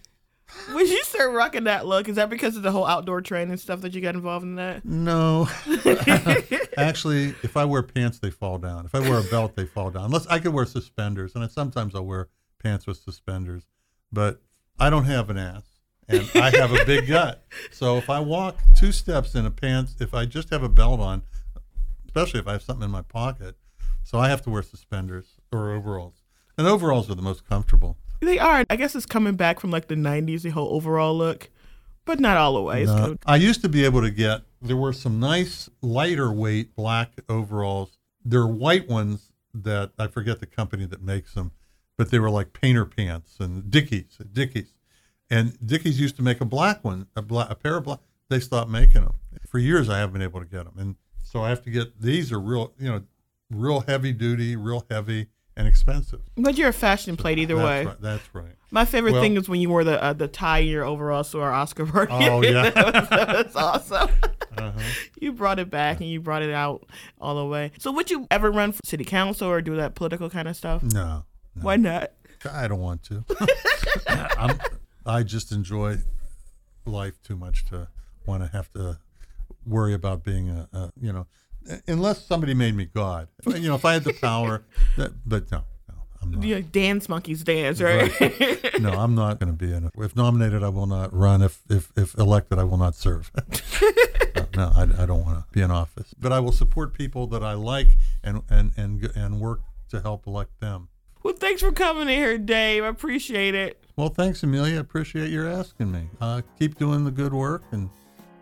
When 0.73 0.87
you 0.87 1.03
start 1.05 1.33
rocking 1.33 1.65
that 1.65 1.87
look, 1.87 2.09
is 2.09 2.17
that 2.17 2.31
because 2.31 2.57
of 2.57 2.63
the 2.63 2.71
whole 2.71 2.87
outdoor 2.87 3.21
training 3.21 3.57
stuff 3.57 3.81
that 3.81 3.95
you 3.95 4.01
got 4.01 4.15
involved 4.15 4.45
in 4.45 4.57
that? 4.57 4.85
No. 4.85 5.49
Actually, 6.77 7.35
if 7.43 7.57
I 7.57 7.65
wear 7.65 7.83
pants, 7.83 8.19
they 8.19 8.31
fall 8.31 8.59
down. 8.59 8.85
If 8.85 8.95
I 8.95 9.01
wear 9.01 9.19
a 9.19 9.25
belt, 9.25 9.57
they 9.57 9.65
fall 9.67 9.91
down. 9.91 10.05
Unless 10.05 10.27
I 10.27 10.39
could 10.39 10.53
wear 10.53 10.65
suspenders, 10.65 11.35
and 11.35 11.51
sometimes 11.51 11.95
I'll 11.95 12.07
wear 12.07 12.29
pants 12.63 12.87
with 12.87 12.99
suspenders. 12.99 13.65
But 14.13 14.41
I 14.79 14.91
don't 14.91 15.05
have 15.05 15.31
an 15.31 15.39
ass, 15.39 15.65
and 16.09 16.29
I 16.35 16.51
have 16.57 16.73
a 16.73 16.85
big 16.85 17.07
gut. 17.09 17.45
So 17.71 17.97
if 17.97 18.09
I 18.11 18.21
walk 18.21 18.57
two 18.77 18.93
steps 18.93 19.35
in 19.35 19.47
a 19.47 19.51
pants, 19.51 19.97
if 20.01 20.15
I 20.15 20.25
just 20.25 20.51
have 20.51 20.63
a 20.63 20.69
belt 20.69 21.01
on, 21.01 21.23
especially 22.07 22.41
if 22.41 22.49
I 22.49 22.53
have 22.53 22.63
something 22.63 22.85
in 22.85 22.91
my 22.91 23.03
pocket, 23.03 23.57
so 24.03 24.19
I 24.19 24.29
have 24.29 24.43
to 24.43 24.51
wear 24.51 24.63
suspenders 24.63 25.35
or 25.53 25.73
overalls. 25.73 26.23
And 26.57 26.67
overalls 26.67 27.11
are 27.11 27.15
the 27.15 27.23
most 27.23 27.49
comfortable. 27.49 27.97
They 28.25 28.39
are. 28.39 28.65
I 28.69 28.77
guess 28.77 28.95
it's 28.95 29.07
coming 29.07 29.37
back 29.37 29.61
from 29.61 29.71
like 29.71 29.89
the 29.89 29.95
90s, 29.95 30.43
the 30.43 30.51
whole 30.51 30.75
overall 30.75 31.17
look, 31.17 31.51
but 32.05 32.21
not 32.21 32.37
all 32.37 32.55
the 32.55 32.63
way. 32.63 32.85
No. 32.85 33.17
I 33.27 33.37
used 33.37 33.63
to 33.63 33.69
be 33.69 33.85
able 33.85 34.03
to 34.03 34.11
get, 34.11 34.43
there 34.63 34.77
were 34.77 34.93
some 34.93 35.21
nice 35.21 35.69
lighter 35.83 36.33
weight 36.33 36.75
black 36.75 37.13
overalls. 37.29 37.99
There 38.25 38.41
are 38.41 38.49
white 38.49 38.89
ones 38.89 39.33
that 39.53 39.93
I 39.99 40.07
forget 40.07 40.41
the 40.41 40.47
company 40.47 40.87
that 40.87 41.03
makes 41.03 41.35
them, 41.35 41.53
but 41.97 42.11
they 42.11 42.19
were 42.19 42.31
like 42.31 42.53
painter 42.53 42.85
pants 42.85 43.37
and 43.39 43.71
Dickies, 43.71 44.19
Dickies. 44.33 44.73
And 45.31 45.57
Dickies 45.65 46.01
used 46.01 46.17
to 46.17 46.23
make 46.23 46.41
a 46.41 46.45
black 46.45 46.85
one, 46.85 47.07
a, 47.17 47.23
black, 47.23 47.51
a 47.51 47.55
pair 47.55 47.77
of 47.77 47.85
black. 47.85 48.01
They 48.29 48.41
stopped 48.41 48.71
making 48.71 49.03
them. 49.03 49.15
For 49.49 49.59
years, 49.59 49.89
I 49.89 49.99
haven't 49.99 50.15
been 50.15 50.23
able 50.23 50.41
to 50.41 50.47
get 50.47 50.65
them. 50.65 50.75
And 50.79 50.97
so 51.23 51.43
I 51.43 51.51
have 51.51 51.63
to 51.63 51.71
get, 51.71 52.01
these 52.01 52.33
are 52.33 52.41
real, 52.41 52.73
you 52.79 52.91
know, 52.91 53.03
real 53.51 53.81
heavy 53.81 54.13
duty, 54.13 54.57
real 54.57 54.87
heavy 54.91 55.29
and 55.57 55.69
expensive. 55.69 56.21
But 56.37 56.59
you're 56.59 56.69
a 56.69 56.73
fashion 56.73 57.17
plate 57.17 57.39
either 57.39 57.55
that's 57.57 57.67
way. 57.67 57.85
Right, 57.87 58.01
that's 58.01 58.35
right. 58.35 58.55
My 58.71 58.85
favorite 58.85 59.13
well, 59.13 59.23
thing 59.23 59.37
is 59.37 59.49
when 59.49 59.61
you 59.61 59.69
wore 59.69 59.85
the 59.85 60.03
uh, 60.03 60.13
the 60.13 60.29
tie 60.29 60.59
in 60.59 60.69
your 60.69 60.85
overall 60.85 61.23
so 61.23 61.41
our 61.41 61.53
Oscar 61.53 61.87
party. 61.87 62.13
Oh 62.13 62.43
yeah, 62.43 62.71
that's 62.71 63.55
awesome. 63.57 64.11
Uh-huh. 64.57 64.81
You 65.21 65.33
brought 65.33 65.59
it 65.59 65.71
back 65.71 66.01
and 66.01 66.09
you 66.09 66.21
brought 66.21 66.43
it 66.43 66.53
out 66.53 66.85
all 67.19 67.37
the 67.37 67.47
way. 67.47 67.73
So 67.79 67.91
would 67.93 68.11
you 68.11 68.27
ever 68.31 68.51
run 68.51 68.73
for 68.73 68.81
city 68.85 69.05
council 69.05 69.49
or 69.49 69.63
do 69.63 69.77
that 69.77 69.95
political 69.95 70.29
kind 70.29 70.49
of 70.49 70.55
stuff? 70.55 70.83
No. 70.83 71.25
no. 71.55 71.63
Why 71.63 71.77
not? 71.77 72.13
I 72.53 72.69
don't 72.69 72.81
want 72.81 73.03
to. 73.05 73.25
I'm, 74.39 74.59
I 75.07 75.23
just 75.23 75.51
enjoy 75.51 75.99
life 76.85 77.15
too 77.23 77.37
much 77.37 77.65
to 77.67 77.89
want 78.27 78.43
to 78.43 78.51
have 78.51 78.71
to 78.75 78.99
worry 79.67 79.95
about 79.95 80.25
being 80.25 80.51
a, 80.51 80.69
a 80.73 80.93
you 81.01 81.13
know 81.13 81.27
unless 81.87 82.25
somebody 82.25 82.55
made 82.55 82.75
me 82.75 82.87
God. 82.87 83.29
You 83.47 83.69
know, 83.69 83.75
if 83.75 83.85
I 83.85 83.95
had 83.95 84.05
the 84.05 84.15
power, 84.15 84.65
that, 84.97 85.13
but 85.27 85.51
no. 85.51 85.65
no 85.89 85.95
I'm 86.23 86.31
not. 86.33 86.45
Yeah, 86.45 86.61
dance 86.61 87.09
monkeys 87.09 87.45
dance, 87.45 87.81
right? 87.81 88.21
right. 88.21 88.61
No, 88.81 88.91
I'm 88.91 89.15
not 89.15 89.39
going 89.39 89.57
to 89.57 89.57
be 89.57 89.73
in 89.73 89.85
it. 89.85 89.93
If 89.97 90.17
nominated, 90.17 90.63
I 90.63 90.69
will 90.69 90.87
not 90.87 91.15
run. 91.15 91.43
If 91.43 91.63
if, 91.71 91.91
if 91.97 92.15
elected, 92.17 92.59
I 92.59 92.65
will 92.65 92.77
not 92.77 92.95
serve. 92.95 93.31
no, 94.37 94.47
no 94.57 94.73
I, 94.75 94.83
I 95.03 95.07
don't 95.07 95.25
want 95.25 95.39
to 95.39 95.45
be 95.53 95.63
in 95.63 95.71
office. 95.71 96.13
But 96.19 96.33
I 96.33 96.41
will 96.41 96.53
support 96.53 96.93
people 96.93 97.27
that 97.29 97.43
I 97.43 97.55
like 97.55 97.97
and 98.23 98.43
and 98.51 98.73
and 98.77 99.11
and 99.15 99.41
work 99.41 99.61
to 99.91 100.01
help 100.01 100.27
elect 100.27 100.61
them. 100.61 100.89
Well, 101.23 101.35
thanks 101.35 101.63
for 101.63 101.73
coming 101.73 102.09
here, 102.09 102.37
Dave. 102.37 102.85
I 102.85 102.89
appreciate 102.89 103.55
it. 103.55 103.83
Well, 103.97 104.11
thanks, 104.11 104.43
Amelia. 104.43 104.77
I 104.77 104.81
appreciate 104.81 105.31
your 105.31 105.49
asking 105.49 105.91
me. 105.91 106.09
Uh, 106.21 106.43
keep 106.59 106.77
doing 106.79 107.05
the 107.05 107.11
good 107.11 107.33
work, 107.33 107.63
and 107.71 107.89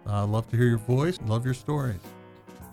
I 0.07 0.21
uh, 0.21 0.27
love 0.27 0.51
to 0.51 0.57
hear 0.57 0.67
your 0.67 0.79
voice. 0.79 1.19
Love 1.27 1.45
your 1.45 1.55
stories. 1.55 2.01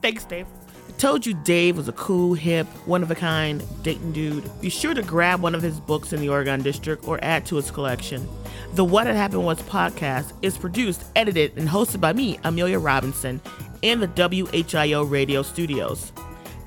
Thanks, 0.01 0.23
Dave. 0.25 0.47
I 0.87 0.91
told 0.93 1.25
you 1.25 1.33
Dave 1.33 1.77
was 1.77 1.87
a 1.87 1.93
cool, 1.93 2.33
hip, 2.33 2.67
one 2.85 3.03
of 3.03 3.11
a 3.11 3.15
kind 3.15 3.63
Dayton 3.83 4.11
dude. 4.11 4.49
Be 4.59 4.69
sure 4.69 4.93
to 4.93 5.01
grab 5.01 5.41
one 5.41 5.55
of 5.55 5.61
his 5.61 5.79
books 5.79 6.13
in 6.13 6.19
the 6.19 6.29
Oregon 6.29 6.61
District 6.61 7.07
or 7.07 7.19
add 7.23 7.45
to 7.47 7.55
his 7.55 7.71
collection. 7.71 8.27
The 8.73 8.83
What 8.83 9.07
Had 9.07 9.15
Happened 9.15 9.45
Was 9.45 9.61
podcast 9.63 10.33
is 10.41 10.57
produced, 10.57 11.05
edited, 11.15 11.57
and 11.57 11.67
hosted 11.67 12.01
by 12.01 12.13
me, 12.13 12.39
Amelia 12.43 12.79
Robinson, 12.79 13.39
in 13.81 13.99
the 13.99 14.07
WHIO 14.07 15.09
radio 15.09 15.41
studios. 15.41 16.11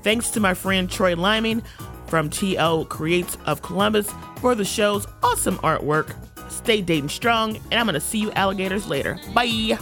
Thanks 0.03 0.29
to 0.31 0.39
my 0.39 0.53
friend 0.53 0.89
Troy 0.89 1.15
Liming 1.15 1.61
from 2.07 2.29
TL 2.29 2.89
Creates 2.89 3.37
of 3.45 3.61
Columbus 3.61 4.11
for 4.37 4.53
the 4.55 4.65
show's 4.65 5.07
awesome 5.21 5.57
artwork. 5.59 6.15
Stay 6.49 6.81
Dayton 6.81 7.09
strong, 7.09 7.57
and 7.71 7.73
I'm 7.73 7.85
going 7.85 7.93
to 7.95 7.99
see 7.99 8.19
you 8.19 8.31
alligators 8.33 8.87
later. 8.87 9.19
Bye. 9.33 9.77